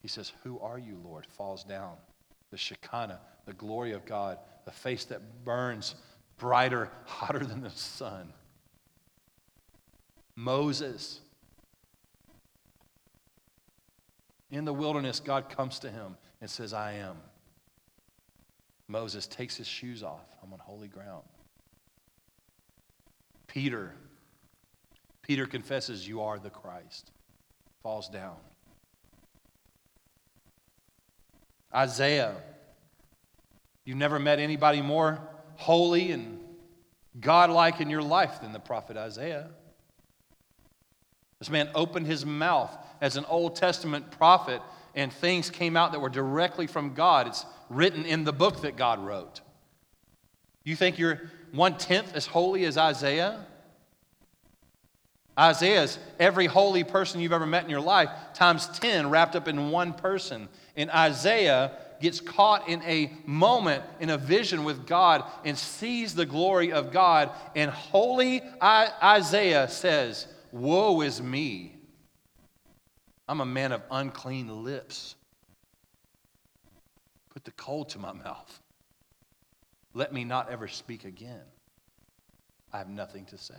He 0.00 0.08
says, 0.08 0.32
Who 0.42 0.58
are 0.60 0.78
you, 0.78 0.98
Lord? 1.04 1.26
Falls 1.36 1.64
down 1.64 1.96
the 2.50 2.56
Shekinah, 2.56 3.20
the 3.44 3.52
glory 3.52 3.92
of 3.92 4.04
God, 4.04 4.38
the 4.64 4.70
face 4.70 5.04
that 5.06 5.44
burns 5.44 5.94
brighter, 6.38 6.90
hotter 7.04 7.44
than 7.44 7.62
the 7.62 7.70
sun. 7.70 8.32
Moses. 10.34 11.20
In 14.50 14.64
the 14.64 14.72
wilderness, 14.72 15.18
God 15.18 15.48
comes 15.48 15.80
to 15.80 15.90
him 15.90 16.16
and 16.40 16.48
says, 16.48 16.72
I 16.72 16.92
am. 16.92 17.16
Moses 18.86 19.26
takes 19.26 19.56
his 19.56 19.66
shoes 19.66 20.02
off. 20.02 20.24
I'm 20.42 20.52
on 20.52 20.60
holy 20.60 20.88
ground. 20.88 21.24
Peter. 23.56 23.90
Peter 25.22 25.46
confesses, 25.46 26.06
You 26.06 26.20
are 26.20 26.38
the 26.38 26.50
Christ. 26.50 27.10
Falls 27.82 28.06
down. 28.10 28.36
Isaiah. 31.74 32.34
You've 33.86 33.96
never 33.96 34.18
met 34.18 34.40
anybody 34.40 34.82
more 34.82 35.26
holy 35.54 36.12
and 36.12 36.38
godlike 37.18 37.80
in 37.80 37.88
your 37.88 38.02
life 38.02 38.42
than 38.42 38.52
the 38.52 38.60
prophet 38.60 38.98
Isaiah. 38.98 39.48
This 41.38 41.48
man 41.48 41.70
opened 41.74 42.06
his 42.06 42.26
mouth 42.26 42.76
as 43.00 43.16
an 43.16 43.24
Old 43.24 43.56
Testament 43.56 44.10
prophet, 44.10 44.60
and 44.94 45.10
things 45.10 45.48
came 45.48 45.78
out 45.78 45.92
that 45.92 46.00
were 46.02 46.10
directly 46.10 46.66
from 46.66 46.92
God. 46.92 47.26
It's 47.26 47.46
written 47.70 48.04
in 48.04 48.24
the 48.24 48.34
book 48.34 48.60
that 48.60 48.76
God 48.76 48.98
wrote. 48.98 49.40
You 50.62 50.76
think 50.76 50.98
you're 50.98 51.30
one 51.52 51.78
tenth 51.78 52.14
as 52.14 52.26
holy 52.26 52.64
as 52.64 52.76
Isaiah? 52.76 53.44
Isaiah's 55.38 55.98
every 56.18 56.46
holy 56.46 56.82
person 56.82 57.20
you've 57.20 57.32
ever 57.32 57.46
met 57.46 57.64
in 57.64 57.70
your 57.70 57.80
life, 57.80 58.08
times 58.32 58.68
10 58.78 59.10
wrapped 59.10 59.36
up 59.36 59.48
in 59.48 59.70
one 59.70 59.92
person. 59.92 60.48
And 60.76 60.90
Isaiah 60.90 61.72
gets 62.00 62.20
caught 62.20 62.68
in 62.68 62.82
a 62.82 63.12
moment, 63.26 63.82
in 64.00 64.10
a 64.10 64.18
vision 64.18 64.64
with 64.64 64.86
God, 64.86 65.24
and 65.44 65.56
sees 65.56 66.14
the 66.14 66.26
glory 66.26 66.72
of 66.72 66.90
God. 66.90 67.30
And 67.54 67.70
holy 67.70 68.42
Isaiah 68.62 69.68
says, 69.68 70.26
Woe 70.52 71.02
is 71.02 71.20
me. 71.20 71.76
I'm 73.28 73.40
a 73.40 73.46
man 73.46 73.72
of 73.72 73.82
unclean 73.90 74.64
lips. 74.64 75.16
Put 77.30 77.44
the 77.44 77.50
coal 77.52 77.84
to 77.86 77.98
my 77.98 78.12
mouth. 78.12 78.60
Let 79.96 80.12
me 80.12 80.24
not 80.24 80.50
ever 80.50 80.68
speak 80.68 81.06
again. 81.06 81.40
I 82.70 82.76
have 82.76 82.90
nothing 82.90 83.24
to 83.24 83.38
say. 83.38 83.54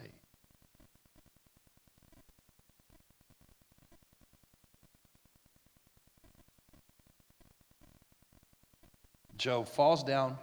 Job 9.35 9.67
falls 9.67 10.03
down 10.03 10.37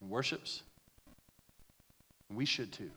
and 0.00 0.08
worships. 0.08 0.62
We 2.30 2.44
should 2.44 2.70
too. 2.70 2.92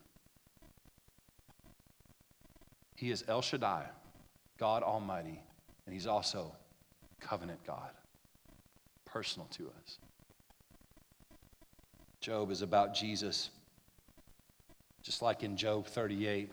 He 2.95 3.09
is 3.09 3.23
El 3.27 3.41
Shaddai, 3.41 3.87
God 4.59 4.83
Almighty, 4.83 5.41
and 5.87 5.95
He's 5.95 6.05
also 6.05 6.55
covenant 7.19 7.65
God, 7.65 7.89
personal 9.03 9.47
to 9.53 9.71
us. 9.81 9.97
Job 12.25 12.49
is 12.49 12.63
about 12.63 12.95
Jesus. 12.95 13.51
Just 15.03 15.21
like 15.21 15.43
in 15.43 15.55
Job 15.55 15.85
38, 15.85 16.49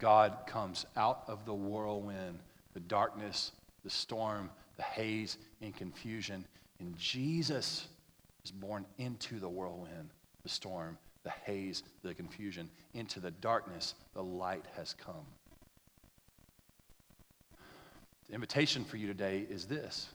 God 0.00 0.36
comes 0.48 0.84
out 0.96 1.22
of 1.28 1.44
the 1.44 1.54
whirlwind, 1.54 2.40
the 2.74 2.80
darkness, 2.80 3.52
the 3.84 3.90
storm, 3.90 4.50
the 4.76 4.82
haze, 4.82 5.38
and 5.62 5.76
confusion, 5.76 6.44
and 6.80 6.98
Jesus 6.98 7.86
is 8.44 8.50
born 8.50 8.84
into 8.98 9.38
the 9.38 9.48
whirlwind, 9.48 10.10
the 10.42 10.48
storm, 10.48 10.98
the 11.22 11.30
haze, 11.30 11.84
the 12.02 12.12
confusion. 12.12 12.68
Into 12.94 13.20
the 13.20 13.30
darkness, 13.30 13.94
the 14.14 14.24
light 14.24 14.64
has 14.76 14.92
come. 14.92 15.26
The 18.26 18.34
invitation 18.34 18.84
for 18.84 18.96
you 18.96 19.06
today 19.06 19.46
is 19.48 19.66
this. 19.66 20.08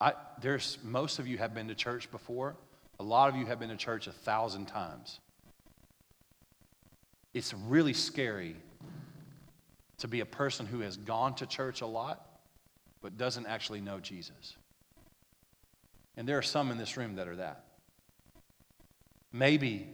I, 0.00 0.14
there's, 0.40 0.78
most 0.82 1.18
of 1.18 1.26
you 1.26 1.36
have 1.36 1.52
been 1.52 1.68
to 1.68 1.74
church 1.74 2.10
before. 2.10 2.56
A 3.00 3.02
lot 3.02 3.28
of 3.28 3.36
you 3.36 3.46
have 3.46 3.58
been 3.58 3.70
to 3.70 3.76
church 3.76 4.06
a 4.06 4.12
thousand 4.12 4.66
times. 4.66 5.20
It's 7.32 7.52
really 7.52 7.92
scary 7.92 8.56
to 9.98 10.08
be 10.08 10.20
a 10.20 10.26
person 10.26 10.66
who 10.66 10.80
has 10.80 10.96
gone 10.96 11.34
to 11.36 11.46
church 11.46 11.80
a 11.80 11.86
lot 11.86 12.26
but 13.04 13.18
doesn't 13.18 13.46
actually 13.46 13.82
know 13.82 14.00
Jesus. 14.00 14.56
And 16.16 16.26
there 16.26 16.38
are 16.38 16.42
some 16.42 16.70
in 16.70 16.78
this 16.78 16.96
room 16.96 17.16
that 17.16 17.28
are 17.28 17.36
that. 17.36 17.64
Maybe 19.30 19.86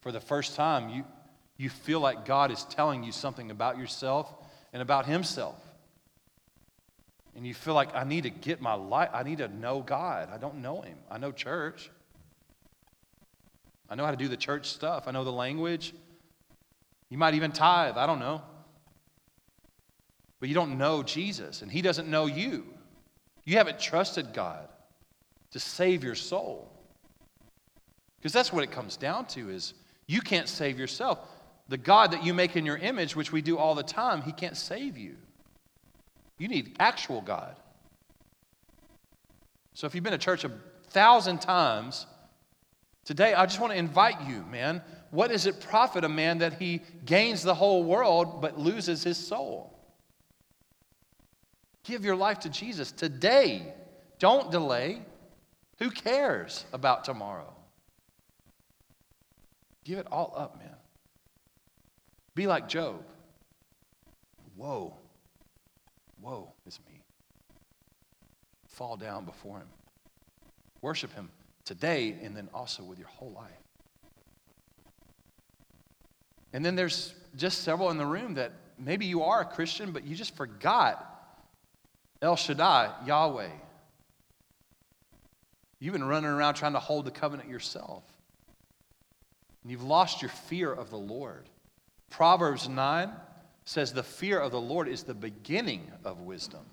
for 0.00 0.12
the 0.12 0.20
first 0.20 0.54
time, 0.54 0.88
you, 0.90 1.04
you 1.56 1.70
feel 1.70 1.98
like 1.98 2.24
God 2.24 2.52
is 2.52 2.64
telling 2.64 3.02
you 3.02 3.10
something 3.10 3.50
about 3.50 3.78
yourself 3.78 4.32
and 4.72 4.80
about 4.80 5.06
Himself. 5.06 5.58
And 7.34 7.46
you 7.46 7.54
feel 7.54 7.74
like, 7.74 7.96
I 7.96 8.04
need 8.04 8.24
to 8.24 8.30
get 8.30 8.60
my 8.60 8.74
life, 8.74 9.08
I 9.12 9.22
need 9.22 9.38
to 9.38 9.48
know 9.48 9.80
God. 9.80 10.28
I 10.32 10.38
don't 10.38 10.56
know 10.56 10.82
Him. 10.82 10.98
I 11.10 11.18
know 11.18 11.32
church. 11.32 11.90
I 13.92 13.94
know 13.94 14.06
how 14.06 14.10
to 14.10 14.16
do 14.16 14.28
the 14.28 14.38
church 14.38 14.70
stuff, 14.70 15.06
I 15.06 15.10
know 15.10 15.22
the 15.22 15.30
language. 15.30 15.92
You 17.10 17.18
might 17.18 17.34
even 17.34 17.52
tithe, 17.52 17.98
I 17.98 18.06
don't 18.06 18.20
know. 18.20 18.40
But 20.40 20.48
you 20.48 20.54
don't 20.54 20.78
know 20.78 21.02
Jesus, 21.02 21.60
and 21.60 21.70
He 21.70 21.82
doesn't 21.82 22.08
know 22.08 22.24
you. 22.24 22.64
You 23.44 23.58
haven't 23.58 23.78
trusted 23.78 24.32
God 24.32 24.66
to 25.50 25.60
save 25.60 26.02
your 26.02 26.14
soul. 26.14 26.72
Because 28.16 28.32
that's 28.32 28.50
what 28.50 28.64
it 28.64 28.70
comes 28.70 28.96
down 28.96 29.26
to 29.26 29.50
is 29.50 29.74
you 30.06 30.22
can't 30.22 30.48
save 30.48 30.78
yourself. 30.78 31.18
The 31.68 31.76
God 31.76 32.12
that 32.12 32.24
you 32.24 32.32
make 32.32 32.56
in 32.56 32.64
your 32.64 32.78
image, 32.78 33.14
which 33.14 33.30
we 33.30 33.42
do 33.42 33.58
all 33.58 33.74
the 33.74 33.82
time, 33.82 34.22
he 34.22 34.32
can't 34.32 34.56
save 34.56 34.96
you. 34.96 35.16
You 36.38 36.48
need 36.48 36.76
actual 36.78 37.20
God. 37.20 37.56
So 39.74 39.86
if 39.86 39.94
you've 39.94 40.02
been 40.02 40.12
to 40.12 40.18
church 40.18 40.44
a 40.44 40.52
thousand 40.88 41.42
times, 41.42 42.06
today 43.04 43.34
I 43.34 43.46
just 43.46 43.60
want 43.60 43.72
to 43.72 43.78
invite 43.78 44.26
you, 44.26 44.44
man. 44.50 44.82
What 45.10 45.30
does 45.30 45.46
it 45.46 45.60
profit 45.60 46.04
a 46.04 46.08
man 46.08 46.38
that 46.38 46.54
he 46.54 46.82
gains 47.04 47.42
the 47.42 47.54
whole 47.54 47.84
world 47.84 48.40
but 48.40 48.58
loses 48.58 49.02
his 49.04 49.18
soul? 49.18 49.78
Give 51.84 52.04
your 52.04 52.16
life 52.16 52.40
to 52.40 52.48
Jesus 52.48 52.92
today. 52.92 53.74
Don't 54.18 54.50
delay. 54.50 55.02
Who 55.78 55.90
cares 55.90 56.64
about 56.72 57.04
tomorrow? 57.04 57.52
Give 59.84 59.98
it 59.98 60.06
all 60.10 60.32
up, 60.36 60.58
man. 60.58 60.76
Be 62.34 62.46
like 62.46 62.68
Job. 62.68 63.04
Whoa, 64.56 64.94
whoa, 66.20 66.52
it's 66.66 66.78
me. 66.88 67.02
Fall 68.68 68.96
down 68.96 69.24
before 69.24 69.58
him. 69.58 69.68
Worship 70.80 71.12
him 71.14 71.30
today 71.64 72.16
and 72.22 72.36
then 72.36 72.48
also 72.52 72.82
with 72.82 72.98
your 72.98 73.08
whole 73.08 73.32
life. 73.32 73.50
And 76.52 76.64
then 76.64 76.76
there's 76.76 77.14
just 77.36 77.62
several 77.62 77.90
in 77.90 77.98
the 77.98 78.06
room 78.06 78.34
that 78.34 78.52
maybe 78.78 79.06
you 79.06 79.22
are 79.22 79.40
a 79.40 79.44
Christian, 79.44 79.92
but 79.92 80.04
you 80.04 80.14
just 80.14 80.36
forgot 80.36 81.08
El 82.20 82.36
Shaddai, 82.36 82.90
Yahweh. 83.06 83.48
You've 85.80 85.92
been 85.92 86.04
running 86.04 86.30
around 86.30 86.54
trying 86.54 86.74
to 86.74 86.78
hold 86.78 87.04
the 87.04 87.10
covenant 87.10 87.48
yourself. 87.48 88.04
And 89.62 89.72
you've 89.72 89.82
lost 89.82 90.22
your 90.22 90.28
fear 90.28 90.72
of 90.72 90.90
the 90.90 90.98
Lord. 90.98 91.48
Proverbs 92.10 92.68
9 92.68 93.10
says 93.64 93.92
the 93.92 94.02
fear 94.02 94.38
of 94.38 94.52
the 94.52 94.60
Lord 94.60 94.88
is 94.88 95.02
the 95.02 95.14
beginning 95.14 95.90
of 96.04 96.20
wisdom. 96.20 96.64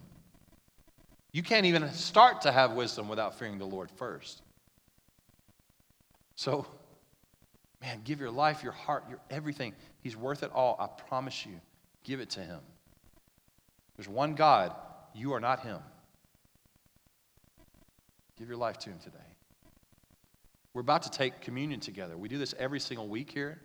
You 1.31 1.43
can't 1.43 1.65
even 1.65 1.91
start 1.93 2.41
to 2.41 2.51
have 2.51 2.73
wisdom 2.73 3.07
without 3.07 3.37
fearing 3.37 3.57
the 3.57 3.65
Lord 3.65 3.89
first. 3.91 4.41
So, 6.39 6.65
man, 7.81 7.99
give 8.05 8.21
your 8.21 8.31
life, 8.31 8.63
your 8.63 8.71
heart, 8.71 9.03
your 9.09 9.19
everything. 9.29 9.73
He's 10.01 10.15
worth 10.15 10.41
it 10.41 10.51
all. 10.53 10.77
I 10.79 10.87
promise 10.87 11.45
you. 11.45 11.59
Give 12.05 12.21
it 12.21 12.29
to 12.29 12.39
Him. 12.39 12.61
There's 13.97 14.07
one 14.07 14.35
God. 14.35 14.73
You 15.13 15.33
are 15.33 15.41
not 15.41 15.63
Him. 15.63 15.79
Give 18.37 18.47
your 18.47 18.55
life 18.55 18.77
to 18.77 18.89
Him 18.89 18.99
today. 19.03 19.17
We're 20.73 20.79
about 20.79 21.03
to 21.03 21.09
take 21.09 21.41
communion 21.41 21.81
together. 21.81 22.15
We 22.15 22.29
do 22.29 22.37
this 22.37 22.55
every 22.57 22.79
single 22.79 23.09
week 23.09 23.29
here. 23.29 23.59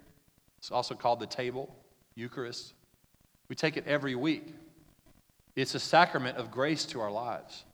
It's 0.58 0.72
also 0.72 0.96
called 0.96 1.20
the 1.20 1.28
table, 1.28 1.72
Eucharist. 2.16 2.74
We 3.48 3.54
take 3.54 3.76
it 3.76 3.86
every 3.86 4.16
week. 4.16 4.52
It's 5.54 5.76
a 5.76 5.80
sacrament 5.80 6.38
of 6.38 6.50
grace 6.50 6.86
to 6.86 7.00
our 7.00 7.12
lives. 7.12 7.66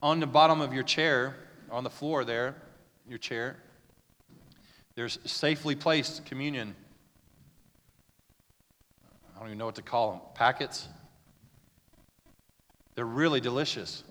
On 0.00 0.20
the 0.20 0.28
bottom 0.28 0.60
of 0.60 0.72
your 0.72 0.84
chair, 0.84 1.34
on 1.72 1.82
the 1.82 1.90
floor 1.90 2.24
there, 2.24 2.54
your 3.08 3.18
chair, 3.18 3.56
there's 4.94 5.18
safely 5.24 5.74
placed 5.74 6.24
communion. 6.24 6.74
I 9.34 9.40
don't 9.40 9.48
even 9.48 9.58
know 9.58 9.66
what 9.66 9.74
to 9.76 9.82
call 9.82 10.12
them. 10.12 10.20
Packets. 10.34 10.88
They're 12.94 13.04
really 13.04 13.40
delicious. 13.40 14.04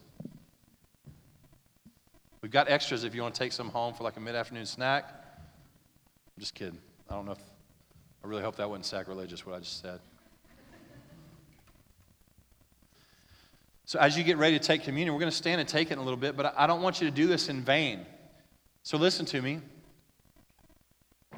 We've 2.42 2.52
got 2.52 2.70
extras 2.70 3.06
if 3.06 3.16
you 3.16 3.22
want 3.22 3.34
to 3.34 3.40
take 3.40 3.54
some 3.54 3.70
home 3.70 3.94
for 3.94 4.04
like 4.04 4.18
a 4.18 4.20
mid 4.20 4.36
afternoon 4.36 4.66
snack. 4.66 5.06
I'm 5.08 6.40
just 6.40 6.54
kidding. 6.54 6.78
I 7.10 7.16
don't 7.16 7.26
know 7.26 7.32
if, 7.32 7.40
I 8.24 8.28
really 8.28 8.44
hope 8.44 8.58
that 8.58 8.70
wasn't 8.70 8.86
sacrilegious 8.86 9.46
what 9.46 9.56
I 9.56 9.60
just 9.60 9.82
said. 9.82 10.00
So, 13.86 14.00
as 14.00 14.18
you 14.18 14.24
get 14.24 14.38
ready 14.38 14.58
to 14.58 14.66
take 14.66 14.84
communion, 14.84 15.14
we're 15.14 15.20
going 15.20 15.32
to 15.32 15.38
stand 15.38 15.62
and 15.62 15.70
take 15.70 15.90
it 15.90 15.94
in 15.94 16.00
a 16.00 16.04
little 16.04 16.18
bit, 16.18 16.36
but 16.36 16.54
I 16.58 16.68
don't 16.68 16.82
want 16.82 17.00
you 17.00 17.10
to 17.10 17.16
do 17.16 17.28
this 17.28 17.48
in 17.48 17.62
vain. 17.62 18.06
So, 18.86 18.98
listen 18.98 19.26
to 19.28 19.42
me. 19.42 19.62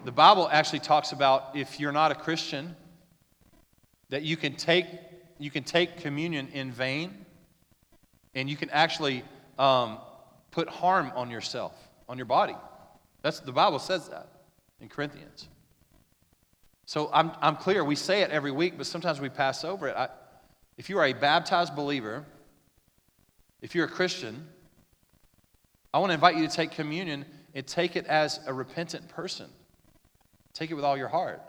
The 0.04 0.12
Bible 0.12 0.50
actually 0.52 0.80
talks 0.80 1.12
about 1.12 1.56
if 1.56 1.80
you're 1.80 1.92
not 1.92 2.12
a 2.12 2.16
Christian, 2.16 2.76
that 4.10 4.24
you 4.24 4.36
can 4.36 4.56
take, 4.56 4.88
you 5.38 5.52
can 5.52 5.64
take 5.64 5.98
communion 5.98 6.48
in 6.54 6.72
vain, 6.72 7.26
and 8.34 8.50
you 8.50 8.58
can 8.58 8.72
actually 8.72 9.24
um, 9.60 10.00
put 10.50 10.68
harm 10.68 11.12
on 11.16 11.30
yourself, 11.30 11.74
on 12.10 12.18
your 12.18 12.26
body. 12.26 12.56
That's 13.22 13.40
the 13.42 13.52
Bible 13.52 13.78
says 13.78 14.10
that 14.10 14.28
in 14.82 14.90
Corinthians. 14.90 15.48
So 16.88 17.12
I'm, 17.14 17.32
I'm 17.42 17.58
clear, 17.58 17.84
we 17.84 17.96
say 17.96 18.24
it 18.24 18.32
every 18.32 18.52
week, 18.52 18.74
but 18.76 18.88
sometimes 18.88 19.22
we 19.22 19.30
pass 19.30 19.64
over 19.64 19.88
it. 19.88 19.96
I, 19.96 20.10
if 20.78 20.90
you 20.90 20.98
are 20.98 21.06
a 21.06 21.14
baptized 21.14 21.76
believer, 21.76 22.26
if 23.62 23.76
you're 23.76 23.86
a 23.86 23.90
Christian, 23.90 24.48
I 25.94 26.00
want 26.00 26.10
to 26.10 26.16
invite 26.16 26.36
you 26.36 26.48
to 26.48 26.54
take 26.54 26.72
communion 26.72 27.26
and 27.56 27.66
take 27.66 27.96
it 27.96 28.06
as 28.06 28.40
a 28.46 28.54
repentant 28.54 29.08
person. 29.08 29.50
Take 30.54 30.70
it 30.70 30.76
with 30.76 30.86
all 30.86 30.98
your 30.98 31.08
heart. 31.08 31.42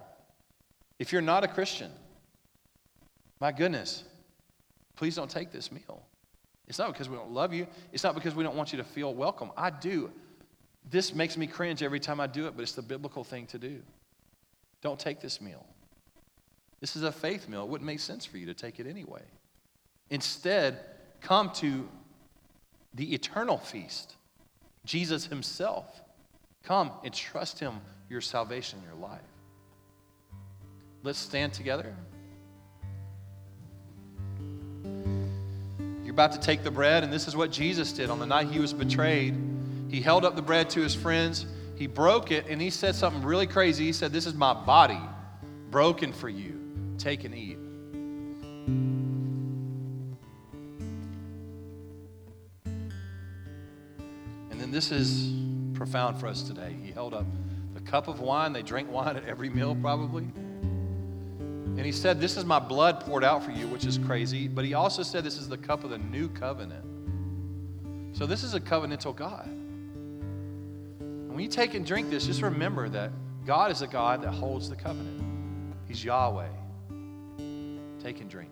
If 0.98 1.12
you're 1.12 1.20
not 1.20 1.44
a 1.44 1.48
Christian, 1.48 1.90
my 3.40 3.52
goodness, 3.52 4.04
please 4.94 5.14
don't 5.14 5.30
take 5.30 5.52
this 5.52 5.70
meal. 5.70 6.02
It's 6.68 6.78
not 6.78 6.92
because 6.92 7.08
we 7.08 7.16
don't 7.16 7.32
love 7.32 7.52
you, 7.52 7.66
it's 7.92 8.02
not 8.02 8.14
because 8.14 8.34
we 8.34 8.42
don't 8.42 8.56
want 8.56 8.72
you 8.72 8.78
to 8.78 8.84
feel 8.84 9.12
welcome. 9.14 9.50
I 9.56 9.70
do. 9.70 10.10
This 10.88 11.14
makes 11.14 11.36
me 11.36 11.46
cringe 11.46 11.82
every 11.82 12.00
time 12.00 12.20
I 12.20 12.26
do 12.26 12.46
it, 12.46 12.54
but 12.56 12.62
it's 12.62 12.72
the 12.72 12.82
biblical 12.82 13.24
thing 13.24 13.46
to 13.48 13.58
do. 13.58 13.82
Don't 14.82 14.98
take 14.98 15.20
this 15.20 15.40
meal. 15.40 15.66
This 16.80 16.96
is 16.96 17.02
a 17.02 17.12
faith 17.12 17.48
meal. 17.48 17.62
It 17.62 17.68
wouldn't 17.68 17.86
make 17.86 18.00
sense 18.00 18.24
for 18.24 18.38
you 18.38 18.46
to 18.46 18.54
take 18.54 18.78
it 18.78 18.86
anyway. 18.86 19.22
Instead, 20.10 20.78
come 21.20 21.50
to 21.54 21.88
the 22.94 23.14
eternal 23.14 23.58
feast, 23.58 24.15
Jesus 24.86 25.26
Himself. 25.26 25.84
Come 26.62 26.90
and 27.04 27.12
trust 27.12 27.58
Him 27.58 27.80
your 28.08 28.20
salvation, 28.20 28.80
your 28.84 28.94
life. 28.94 29.20
Let's 31.02 31.18
stand 31.18 31.52
together. 31.52 31.94
You're 36.04 36.12
about 36.12 36.32
to 36.32 36.40
take 36.40 36.64
the 36.64 36.70
bread, 36.70 37.04
and 37.04 37.12
this 37.12 37.28
is 37.28 37.36
what 37.36 37.50
Jesus 37.50 37.92
did 37.92 38.10
on 38.10 38.18
the 38.18 38.26
night 38.26 38.48
He 38.48 38.58
was 38.58 38.72
betrayed. 38.72 39.36
He 39.88 40.00
held 40.00 40.24
up 40.24 40.36
the 40.36 40.42
bread 40.42 40.70
to 40.70 40.80
His 40.80 40.94
friends, 40.94 41.46
He 41.76 41.86
broke 41.86 42.30
it, 42.30 42.46
and 42.48 42.60
He 42.60 42.70
said 42.70 42.94
something 42.94 43.22
really 43.22 43.46
crazy. 43.46 43.84
He 43.84 43.92
said, 43.92 44.12
This 44.12 44.26
is 44.26 44.34
my 44.34 44.54
body 44.54 45.00
broken 45.70 46.12
for 46.12 46.28
you. 46.28 46.60
Take 46.96 47.24
and 47.24 47.34
eat. 47.34 47.58
And 54.66 54.74
this 54.74 54.90
is 54.90 55.32
profound 55.74 56.18
for 56.18 56.26
us 56.26 56.42
today. 56.42 56.74
He 56.82 56.90
held 56.90 57.14
up 57.14 57.24
the 57.74 57.80
cup 57.82 58.08
of 58.08 58.18
wine. 58.18 58.52
They 58.52 58.64
drink 58.64 58.90
wine 58.90 59.16
at 59.16 59.24
every 59.24 59.48
meal, 59.48 59.76
probably. 59.76 60.24
And 60.24 61.86
he 61.86 61.92
said, 61.92 62.20
This 62.20 62.36
is 62.36 62.44
my 62.44 62.58
blood 62.58 62.98
poured 62.98 63.22
out 63.22 63.44
for 63.44 63.52
you, 63.52 63.68
which 63.68 63.84
is 63.86 63.96
crazy. 63.96 64.48
But 64.48 64.64
he 64.64 64.74
also 64.74 65.04
said, 65.04 65.22
This 65.22 65.38
is 65.38 65.48
the 65.48 65.56
cup 65.56 65.84
of 65.84 65.90
the 65.90 65.98
new 65.98 66.28
covenant. 66.28 66.84
So 68.12 68.26
this 68.26 68.42
is 68.42 68.54
a 68.54 68.60
covenantal 68.60 69.14
God. 69.14 69.46
And 69.46 71.30
when 71.30 71.38
you 71.38 71.48
take 71.48 71.74
and 71.74 71.86
drink 71.86 72.10
this, 72.10 72.26
just 72.26 72.42
remember 72.42 72.88
that 72.88 73.12
God 73.46 73.70
is 73.70 73.82
a 73.82 73.86
God 73.86 74.20
that 74.22 74.32
holds 74.32 74.68
the 74.68 74.74
covenant, 74.74 75.22
He's 75.86 76.02
Yahweh. 76.02 76.48
Take 78.00 78.20
and 78.20 78.28
drink. 78.28 78.50